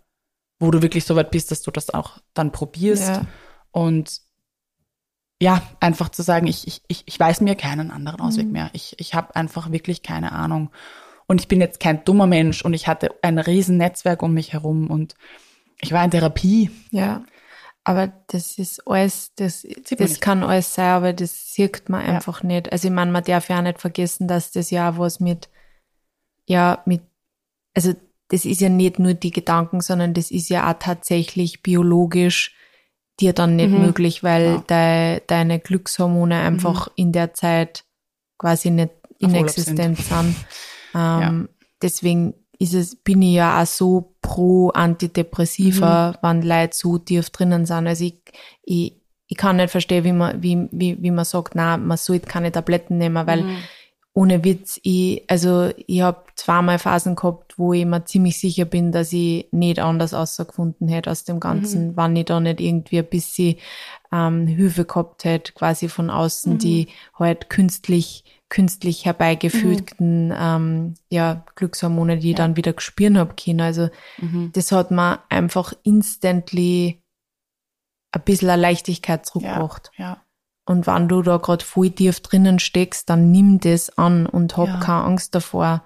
[0.60, 3.10] wo du wirklich so weit bist, dass du das auch dann probierst.
[3.10, 3.26] Ja.
[3.70, 4.22] Und
[5.39, 8.52] ja, einfach zu sagen, ich, ich, ich, ich weiß mir keinen anderen Ausweg Mhm.
[8.54, 8.70] mehr.
[8.74, 10.72] Ich, ich habe einfach wirklich keine Ahnung.
[11.32, 14.52] Und ich bin jetzt kein dummer Mensch und ich hatte ein riesen Netzwerk um mich
[14.52, 15.15] herum und
[15.80, 16.70] ich war in Therapie.
[16.89, 17.24] Ja,
[17.86, 19.65] aber das ist alles, das,
[19.98, 22.15] das kann alles sein, aber das sieht man Ja.
[22.15, 22.70] einfach nicht.
[22.74, 25.48] Also ich meine, man darf ja auch nicht vergessen, dass das ja auch was mit,
[26.48, 27.02] ja, mit,
[27.74, 27.94] also
[28.28, 32.58] das ist ja nicht nur die Gedanken, sondern das ist ja auch tatsächlich biologisch
[33.22, 33.80] dir dann nicht Mhm.
[33.80, 34.58] möglich, weil Ja.
[34.58, 34.63] Mhm.
[34.67, 37.86] dei, deine Glückshormone einfach in der Zeit
[38.38, 40.36] quasi nicht Auf inexistent sind.
[40.93, 41.49] Ähm,
[41.82, 47.65] Deswegen ist es, bin ich ja auch so pro Antidepressiva, wenn Leute so tief drinnen
[47.65, 47.88] sind.
[47.88, 48.21] Also ich,
[48.63, 52.27] ich, ich kann nicht verstehen, wie man, wie, wie, wie man sagt, na, man sollte
[52.27, 53.45] keine Tabletten nehmen, weil
[54.13, 58.91] ohne Witz, ich, also ich habe zweimal Phasen gehabt, wo ich mir ziemlich sicher bin,
[58.91, 63.06] dass ich nicht anders ausgefunden hätte aus dem Ganzen, wenn ich da nicht irgendwie ein
[63.10, 63.56] bisschen
[64.12, 72.17] ähm, Hilfe gehabt hätte, quasi von außen, die halt künstlich, künstlich herbeigefügten ähm, ja, Glückshormone,
[72.19, 73.61] die ich dann wieder gespürt habe können.
[73.61, 73.89] Also
[74.53, 77.01] das hat mir einfach instantly
[78.11, 79.91] ein bisschen eine Leichtigkeit Ja, zurückgebracht.
[79.97, 80.21] ja.
[80.67, 84.67] Und wenn du da gerade voll tief drinnen steckst, dann nimm das an und hab
[84.67, 84.79] Ja.
[84.79, 85.83] keine Angst davor.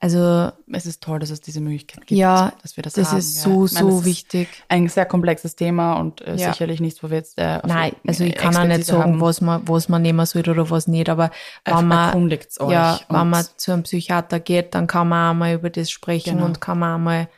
[0.00, 3.18] Also Es ist toll, dass es diese Möglichkeit gibt, ja, dass wir das, das, haben.
[3.18, 3.42] ist ja.
[3.42, 4.48] so, Ich meine, so das ist wichtig.
[4.68, 6.52] Ein sehr komplexes Thema und äh, Ja.
[6.52, 9.20] sicherlich nichts, wo wir jetzt äh, Nein, also ich kann auch nicht sagen, haben.
[9.20, 11.30] was man, was man nehmen sollte oder was nicht, aber
[11.64, 12.30] wenn man,
[12.68, 16.34] ja, wenn man zu einem Psychiater geht, dann kann man auch mal über das sprechen
[16.34, 16.46] Genau.
[16.46, 17.28] und kann man auch mal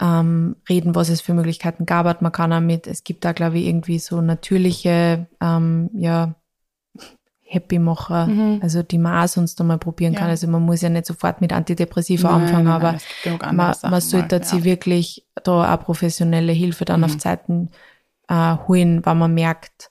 [0.00, 2.22] ähm, reden, was es für Möglichkeiten gab.
[2.22, 6.34] Man kann auch mit, es gibt da, glaube ich, irgendwie so natürliche, ähm, ja,
[7.52, 8.28] Happy-Macher,
[8.62, 10.14] also die man auch sonst einmal probieren Mhm.
[10.14, 10.20] Ja.
[10.20, 10.30] kann.
[10.30, 14.38] Also man muss ja nicht sofort mit Antidepressiva Nein, anfangen, nein, aber man, man sollte
[14.38, 14.64] mal, sich ja.
[14.64, 17.04] wirklich da auch professionelle Hilfe dann Mhm.
[17.04, 17.70] auf Zeiten
[18.28, 19.90] äh, holen, wenn man merkt,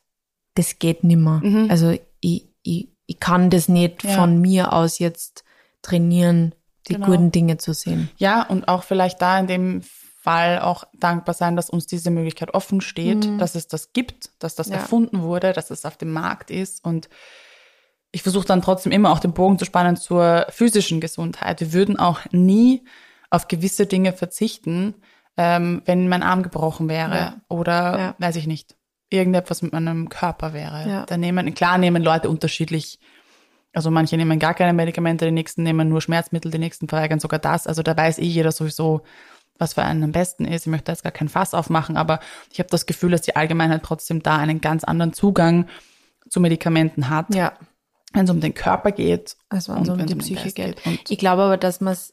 [0.56, 1.42] das geht nimmer.
[1.70, 1.92] Also
[2.22, 4.10] ich, ich, ich kann das nicht Mhm.
[4.10, 4.16] Ja.
[4.16, 5.44] von mir aus jetzt
[5.82, 6.56] trainieren,
[6.88, 7.08] die Genau.
[7.08, 8.10] guten Dinge zu sehen.
[8.18, 9.82] Ja, und auch vielleicht da in dem
[10.22, 14.54] Fall auch dankbar sein, dass uns diese Möglichkeit offen steht, dass es das gibt, dass
[14.56, 14.74] das Mhm.
[14.74, 14.80] Ja.
[14.80, 16.84] erfunden wurde, dass es auf dem Markt ist.
[16.84, 17.10] Und
[18.12, 21.60] ich versuche dann trotzdem immer auch den Bogen zu spannen zur physischen Gesundheit.
[21.62, 22.84] Wir würden auch nie
[23.30, 24.96] auf gewisse Dinge verzichten,
[25.38, 27.36] ähm, wenn mein Arm gebrochen wäre Ja.
[27.48, 28.16] oder Ja.
[28.18, 28.76] weiß ich nicht,
[29.10, 30.88] irgendetwas mit meinem Körper wäre.
[30.90, 31.06] Ja.
[31.06, 33.00] Da nehmen, klar nehmen Leute unterschiedlich
[33.72, 37.38] also manche nehmen gar keine Medikamente, die nächsten nehmen nur Schmerzmittel, die nächsten verweigern sogar
[37.40, 37.68] das.
[37.68, 39.02] Also da weiß eh jeder sowieso,
[39.60, 40.66] was für einen am besten ist.
[40.66, 42.20] Ich möchte jetzt gar kein Fass aufmachen, aber
[42.52, 45.68] ich habe das Gefühl, dass die Allgemeinheit trotzdem da einen ganz anderen Zugang
[46.30, 47.54] zu Medikamenten hat, Ja,
[48.14, 49.36] wenn es um den Körper geht.
[49.50, 50.86] also wenn es um die Psyche Geist geht.
[50.86, 52.12] Und Ich glaube aber, dass man es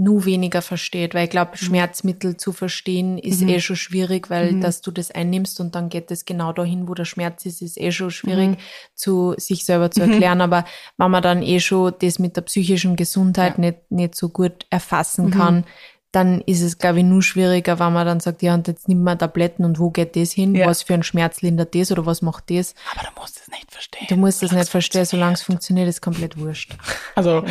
[0.00, 1.56] nur weniger versteht, weil ich glaube, Mhm.
[1.56, 6.12] Schmerzmittel zu verstehen ist eh schon schwierig, weil dass du das einnimmst und dann geht
[6.12, 8.56] es genau dahin, wo der Schmerz ist, ist eh schon schwierig Mhm.
[8.94, 10.40] zu sich selber zu erklären.
[10.40, 10.64] Aber
[10.98, 13.58] wenn man dann eh schon das mit der psychischen Gesundheit Ja.
[13.58, 13.60] Mhm.
[13.64, 15.64] nicht, nicht so gut erfassen kann,
[16.18, 19.02] dann ist es, glaube ich, nur schwieriger, wenn man dann sagt, ja, und jetzt nimmt
[19.02, 20.54] man Tabletten und wo geht das hin?
[20.54, 20.66] Ja.
[20.66, 22.74] Was für ein Schmerz lindert das oder was macht das?
[22.94, 24.06] aber du musst es nicht verstehen.
[24.08, 25.88] Du musst das Solange nicht es verstehen, solange es funktioniert.
[25.88, 26.76] ist komplett wurscht.
[27.14, 27.44] Also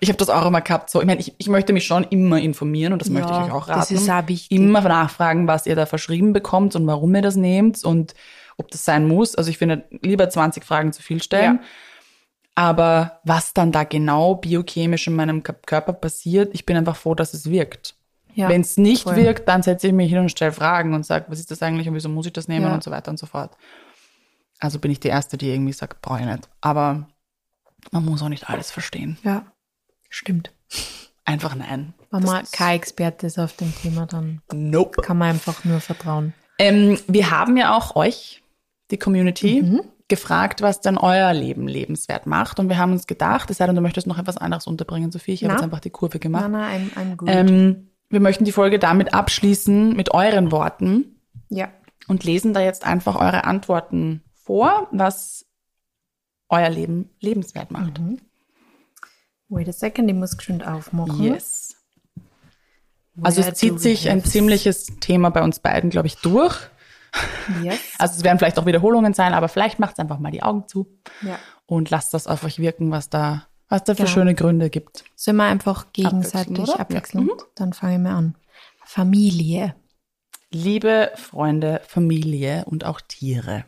[0.00, 0.90] ich habe das auch immer gehabt.
[0.90, 3.44] So, ich meine, ich, ich möchte mich schon immer informieren und das möchte ich Ja,
[3.46, 3.80] euch auch raten.
[3.80, 4.50] das ist auch wichtig.
[4.58, 8.14] Immer nachfragen, was ihr da verschrieben bekommt und warum ihr das nehmt und
[8.56, 9.34] ob das sein muss.
[9.34, 11.60] Also ich finde, lieber 20 Fragen zu viel stellen.
[11.60, 11.66] Ja.
[12.56, 17.34] Aber was dann da genau biochemisch in meinem Körper passiert, ich bin einfach froh, dass
[17.34, 17.96] es wirkt.
[18.34, 19.16] Ja, Wenn es nicht voll.
[19.16, 21.88] wirkt, dann setze ich mich hin und stelle Fragen und sage, was ist das eigentlich
[21.88, 22.74] und wieso muss ich das nehmen Ja.
[22.74, 23.56] und so weiter und so fort.
[24.60, 26.48] Also bin ich die Erste, die irgendwie sagt, brauche ich nicht.
[26.60, 27.06] Aber
[27.92, 29.18] man muss auch nicht alles verstehen.
[29.22, 29.44] Ja,
[30.08, 30.52] stimmt.
[31.24, 31.94] Einfach nein.
[32.10, 35.02] Wenn man kein Experte ist auf dem Thema, dann Nope.
[35.02, 36.34] kann man einfach nur vertrauen.
[36.58, 38.42] Ähm, wir haben ja auch euch,
[38.90, 39.80] die Community, Mhm.
[40.08, 42.60] gefragt, was denn euer Leben lebenswert macht.
[42.60, 45.32] Und wir haben uns gedacht, es sei denn, du möchtest noch etwas anderes unterbringen, Sophie.
[45.32, 46.50] Ich habe jetzt einfach die Kurve gemacht.
[46.50, 47.28] Nein, nein, I'm, I'm good.
[47.30, 51.68] Ähm, wir möchten die Folge damit abschließen mit euren Worten ja.
[52.08, 55.44] und lesen da jetzt einfach eure Antworten vor, was
[56.48, 57.98] euer Leben lebenswert macht.
[57.98, 58.20] Mhm.
[59.48, 61.22] Wait a second, ich muss geschwind aufmachen.
[61.22, 61.76] Yes.
[63.22, 66.56] Also Where es zieht sich ein ziemliches Thema bei uns beiden, glaube ich, durch.
[67.62, 67.78] Yes.
[67.98, 70.86] Also es werden vielleicht auch Wiederholungen sein, aber vielleicht macht einfach mal die Augen zu
[71.22, 71.38] ja.
[71.66, 74.14] und lasst das auf euch wirken, was da, was da für Genau.
[74.14, 75.04] schöne Gründe gibt.
[75.16, 76.80] Sollen wir einfach gegenseitig oder?
[76.80, 77.26] abwechseln?
[77.26, 77.34] Ja.
[77.34, 77.38] Mhm.
[77.56, 78.34] Dann fange ich mal an.
[78.84, 79.74] Familie.
[80.50, 83.64] Liebe Freunde, Familie und auch Tiere.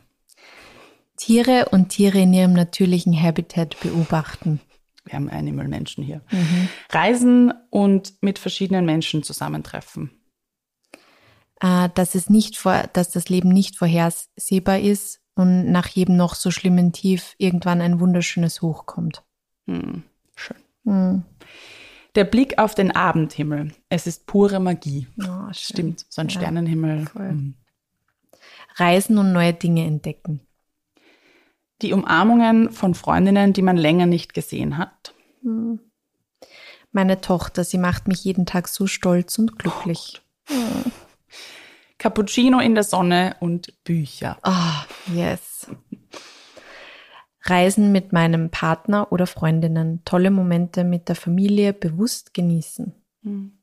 [1.17, 4.61] Tiere und Tiere in ihrem natürlichen Habitat beobachten.
[5.05, 6.21] Wir haben Animal-Menschen hier.
[6.31, 6.69] Mhm.
[6.91, 10.11] Reisen und mit verschiedenen Menschen zusammentreffen.
[11.61, 16.35] Äh, dass, es nicht vor, dass das Leben nicht vorhersehbar ist und nach jedem noch
[16.35, 19.26] so schlimmen Tief irgendwann ein wunderschönes Hoch kommt.
[19.67, 20.03] Hm.
[20.35, 20.57] Schön.
[20.85, 21.25] Hm.
[22.15, 23.73] Der Blick auf den Abendhimmel.
[23.89, 25.07] Es ist pure Magie.
[25.23, 27.07] Oh, Stimmt, so ein ja, Sternenhimmel.
[27.13, 27.55] Hm.
[28.77, 30.41] Reisen und neue Dinge entdecken.
[31.83, 35.15] Die Umarmungen von Freundinnen, die man länger nicht gesehen hat.
[35.43, 35.81] Hm.
[36.93, 40.23] Meine Tochter, sie macht mich jeden Tag so stolz und glücklich.
[40.51, 40.91] Oh.
[41.99, 44.39] Cappuccino in der Sonne und Bücher.
[44.43, 45.67] Ah, oh, yes.
[47.49, 52.95] Reisen mit meinem Partner oder Freundinnen, tolle Momente mit der Familie bewusst genießen.
[53.23, 53.59] Hm.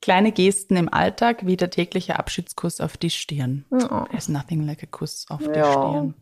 [0.00, 3.64] Kleine Gesten im Alltag wie der tägliche Abschiedskuss auf die Stirn.
[3.70, 4.04] Oh.
[4.10, 5.70] There's nothing like a Kuss auf die ja.
[5.70, 6.14] Stirn.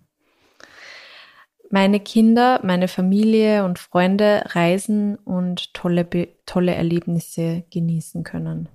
[1.71, 6.07] Meine Kinder, meine Familie und Freunde reisen und tolle,
[6.45, 8.69] tolle Erlebnisse genießen können.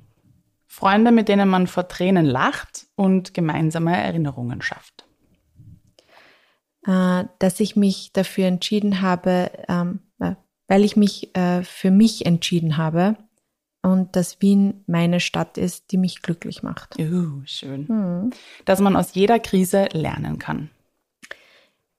[0.65, 5.04] Freunde, mit denen man vor Tränen lacht und gemeinsame Erinnerungen schafft.
[6.85, 10.35] Äh, dass ich mich dafür entschieden habe, ähm, äh,
[10.67, 13.17] weil ich mich äh, für mich entschieden habe
[13.81, 16.99] und dass Wien meine Stadt ist, die mich glücklich macht.
[16.99, 17.87] Uh, schön.
[17.87, 18.29] Hm.
[18.65, 20.69] Dass man aus jeder Krise lernen kann.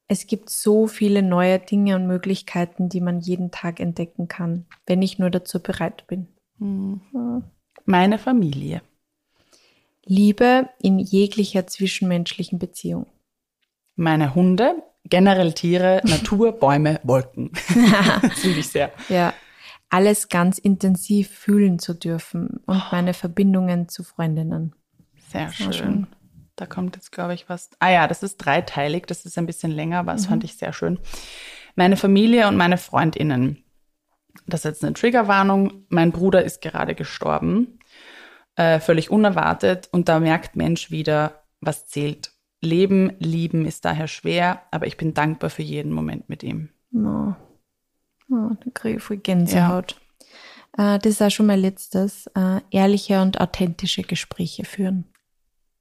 [0.09, 5.03] Es gibt so viele neue Dinge und Möglichkeiten, die man jeden Tag entdecken kann, wenn
[5.03, 6.29] ich nur dazu bereit bin.
[6.59, 7.01] Hm.
[7.11, 7.45] Hm.
[7.87, 8.83] Meine Familie.
[10.05, 13.07] Liebe in jeglicher zwischenmenschlichen Beziehung.
[13.97, 17.51] Meine Hunde, generell Tiere, Natur, Bäume, Wolken.
[18.23, 18.93] das liebe ich sehr.
[19.09, 19.35] Ja.
[19.89, 22.89] Alles ganz intensiv fühlen zu dürfen und oh.
[22.93, 24.75] meine Verbindungen zu Freundinnen.
[25.31, 25.73] Sehr schön.
[25.73, 26.07] schön.
[26.57, 27.71] Da kommt jetzt, glaube ich, was.
[27.79, 30.31] Ah ja, das ist dreiteilig, das ist ein bisschen länger, aber das mhm.
[30.31, 30.99] fand ich sehr schön.
[31.77, 33.63] Meine Familie und meine Freundinnen
[34.47, 37.79] das ist jetzt eine Triggerwarnung, mein Bruder ist gerade gestorben,
[38.57, 42.33] äh, völlig unerwartet und da merkt Mensch wieder, was zählt.
[42.67, 46.69] Leben, lieben ist daher schwer, aber ich bin dankbar für jeden Moment mit ihm.
[46.95, 47.35] Oh,
[48.31, 49.97] oh da kriege ich voll Gänsehaut.
[50.77, 50.97] Ja.
[50.97, 52.27] Äh, das ist auch schon mein letztes.
[52.35, 55.05] Äh, ehrliche und authentische Gespräche führen.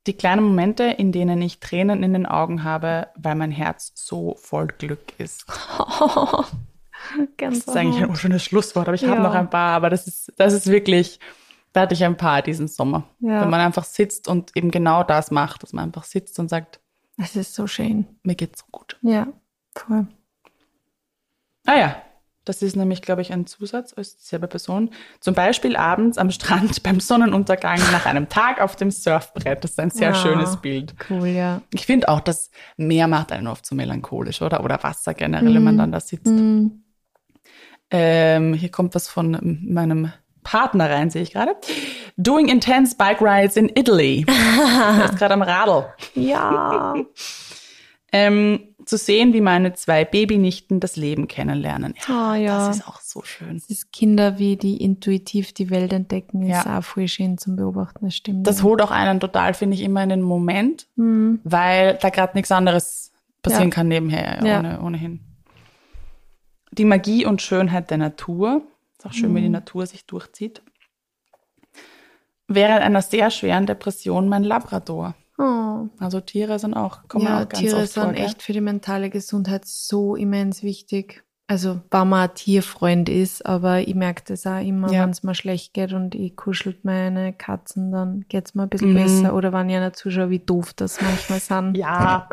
[0.08, 4.36] Die kleinen Momente, in denen ich Tränen in den Augen habe, weil mein Herz so
[4.40, 5.48] voll Glück ist.
[7.38, 9.10] Ganz das ist eigentlich ein schönes Schlusswort, aber ich ja.
[9.10, 11.20] habe noch ein paar, aber das ist, das ist wirklich,
[11.76, 13.04] da hatte ich ein paar diesen Sommer.
[13.20, 13.42] Ja.
[13.42, 16.80] Wenn man einfach sitzt und eben genau das macht, dass man einfach sitzt und sagt,
[17.18, 18.08] es ist so schön.
[18.24, 18.98] Mir geht's so gut.
[19.02, 19.28] Ja,
[19.76, 20.08] voll.
[21.66, 22.02] Ah ja,
[22.46, 24.92] das ist nämlich, glaube ich, ein Zusatz als dieselbe Person.
[25.20, 29.64] Zum Beispiel abends am Strand beim Sonnenuntergang nach einem Tag auf dem Surfbrett.
[29.64, 30.96] Das ist ein sehr ja, schönes Bild.
[31.10, 31.62] Cool, ja.
[31.74, 34.64] Ich finde auch, das Meer macht einen oft so melancholisch, oder?
[34.64, 35.56] Oder Wasser generell, mm.
[35.56, 36.32] wenn man dann da sitzt.
[36.32, 36.68] Mm.
[37.90, 40.12] Ähm, hier kommt was von meinem
[40.46, 41.58] Partner rein, sehe ich gerade.
[42.16, 44.26] Doing intense bike rides in Italy.
[44.28, 45.88] er ist gerade am Radl.
[46.14, 46.96] Ja.
[48.14, 51.96] ähm, zu sehen, wie meine zwei Babynichten das Leben kennenlernen.
[52.08, 52.68] Ja, oh, ja.
[52.68, 53.56] Das ist auch so schön.
[53.56, 56.80] Das ist Kinder, wie die intuitiv die Welt entdecken, ist ja.
[56.80, 58.48] auch voll schön zum Beobachten, das stimmt.
[58.48, 61.42] Das holt auch einen total, finde ich, immer in den Moment, mhm.
[61.44, 63.76] weil da gerade nichts anderes passieren ja.
[63.76, 64.60] kann nebenher, ja.
[64.60, 65.20] ohne, ohnehin
[66.78, 68.62] die Magie und Schönheit der Natur.
[69.06, 69.36] Ist auch schön, mhm.
[69.36, 70.62] wie die Natur sich durchzieht.
[72.48, 75.16] Während einer sehr schweren Depression mein Labrador.
[75.38, 75.88] Oh.
[76.00, 78.62] Also Tiere sind auch, kommen ja, auch ganz Tiere oft sind vor, echt für die
[78.62, 81.24] mentale Gesundheit so immens wichtig.
[81.48, 85.04] Also, wenn man ein Tierfreund ist, aber ich merke das auch immer, ja.
[85.04, 88.70] wenn es mir schlecht geht und ich kuschelt meine Katzen, dann geht es mir ein
[88.70, 89.04] bisschen mhm.
[89.04, 89.36] besser.
[89.36, 91.78] Oder wenn ich einer zuschaue, wie doof das manchmal sind.
[91.78, 92.30] Ja,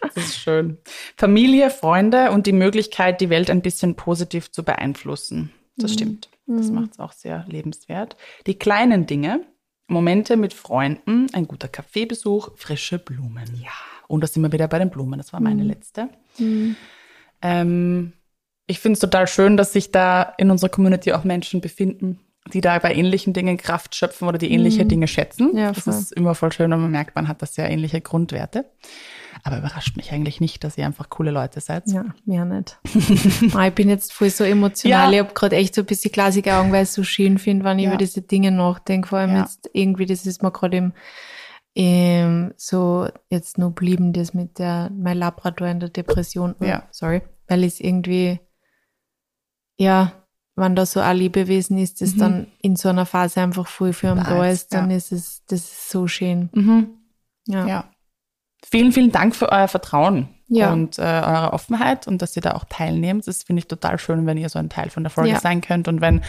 [0.00, 0.78] das ist schön.
[1.18, 5.52] Familie, Freunde und die Möglichkeit, die Welt ein bisschen positiv zu beeinflussen.
[5.76, 5.94] Das mhm.
[5.94, 6.28] stimmt.
[6.46, 6.74] Das mhm.
[6.74, 8.16] macht es auch sehr lebenswert.
[8.46, 9.40] Die kleinen Dinge,
[9.88, 13.60] Momente mit Freunden, ein guter Kaffeebesuch, frische Blumen.
[13.62, 13.70] Ja.
[14.08, 15.18] Und da sind wir wieder bei den Blumen.
[15.18, 15.68] Das war meine mhm.
[15.68, 16.08] letzte.
[16.38, 16.76] Mhm.
[17.42, 18.12] Ähm,
[18.66, 22.20] ich finde es total schön, dass sich da in unserer Community auch Menschen befinden,
[22.52, 24.88] die da bei ähnlichen Dingen Kraft schöpfen oder die ähnliche mhm.
[24.88, 25.56] Dinge schätzen.
[25.56, 28.66] Ja, das ist immer voll schön, wenn man merkt, man hat das sehr ähnliche Grundwerte.
[29.42, 31.84] Aber überrascht mich eigentlich nicht, dass ihr einfach coole Leute seid.
[31.86, 32.78] Ja, mir nicht.
[33.54, 35.12] Ah, ich bin jetzt voll so emotional.
[35.12, 35.20] Ja.
[35.20, 37.64] Ich habe gerade echt so ein bisschen glasige Augen, weil ich es so schön finde,
[37.64, 37.90] wenn ich ja.
[37.90, 39.08] über diese Dinge nachdenke.
[39.08, 39.42] Vor allem ja.
[39.42, 40.92] jetzt irgendwie, das ist mir gerade im,
[41.74, 46.54] im, so jetzt nur blieben, das mit der, mein Labrador in der Depression.
[46.60, 46.88] Oh, ja.
[46.90, 47.22] Sorry.
[47.48, 48.40] Weil es irgendwie,
[49.76, 50.12] ja,
[50.56, 52.18] wenn da so ein Lebewesen ist, das mhm.
[52.18, 55.60] dann in so einer Phase einfach voll für einen da ist, dann ist es, das
[55.60, 56.48] ist so schön.
[56.52, 56.88] Mhm.
[57.46, 57.66] Ja.
[57.66, 57.93] ja.
[58.68, 60.72] Vielen, vielen Dank für euer Vertrauen Ja.
[60.72, 63.26] und äh, eure Offenheit und dass ihr da auch teilnehmt.
[63.26, 65.40] Das finde ich total schön, wenn ihr so ein Teil von der Folge Ja.
[65.40, 66.22] sein könnt und wenn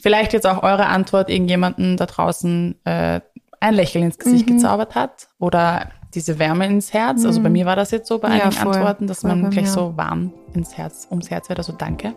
[0.00, 3.20] vielleicht jetzt auch eure Antwort irgendjemanden da draußen äh,
[3.60, 4.56] ein Lächeln ins Gesicht Mhm.
[4.56, 7.24] gezaubert hat oder diese Wärme ins Herz.
[7.24, 8.74] Also bei mir war das jetzt so bei Ja, einigen voll.
[8.74, 11.58] Antworten, dass man gleich so warm ins Herz, ums Herz wird.
[11.58, 12.14] Also danke.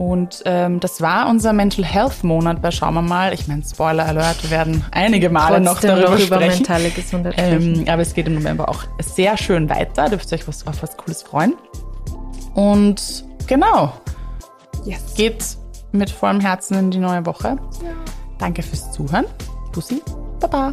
[0.00, 3.34] Und ähm, das war unser Mental Health Monat bei Schauen wir mal.
[3.34, 6.56] Ich meine, Spoiler Alert, wir werden einige Male noch Trotzdem darüber noch über sprechen.
[6.60, 7.34] mentale Gesundheit.
[7.36, 10.08] Ähm, aber es geht im November auch sehr schön weiter.
[10.08, 11.52] Dürft ihr euch was, auf was Cooles freuen.
[12.54, 13.92] Und genau,
[14.86, 15.12] Yes.
[15.16, 15.44] geht
[15.92, 17.58] mit vollem Herzen in die neue Woche.
[18.38, 19.26] Danke fürs Zuhören.
[19.74, 20.00] Bussi,
[20.40, 20.72] Baba.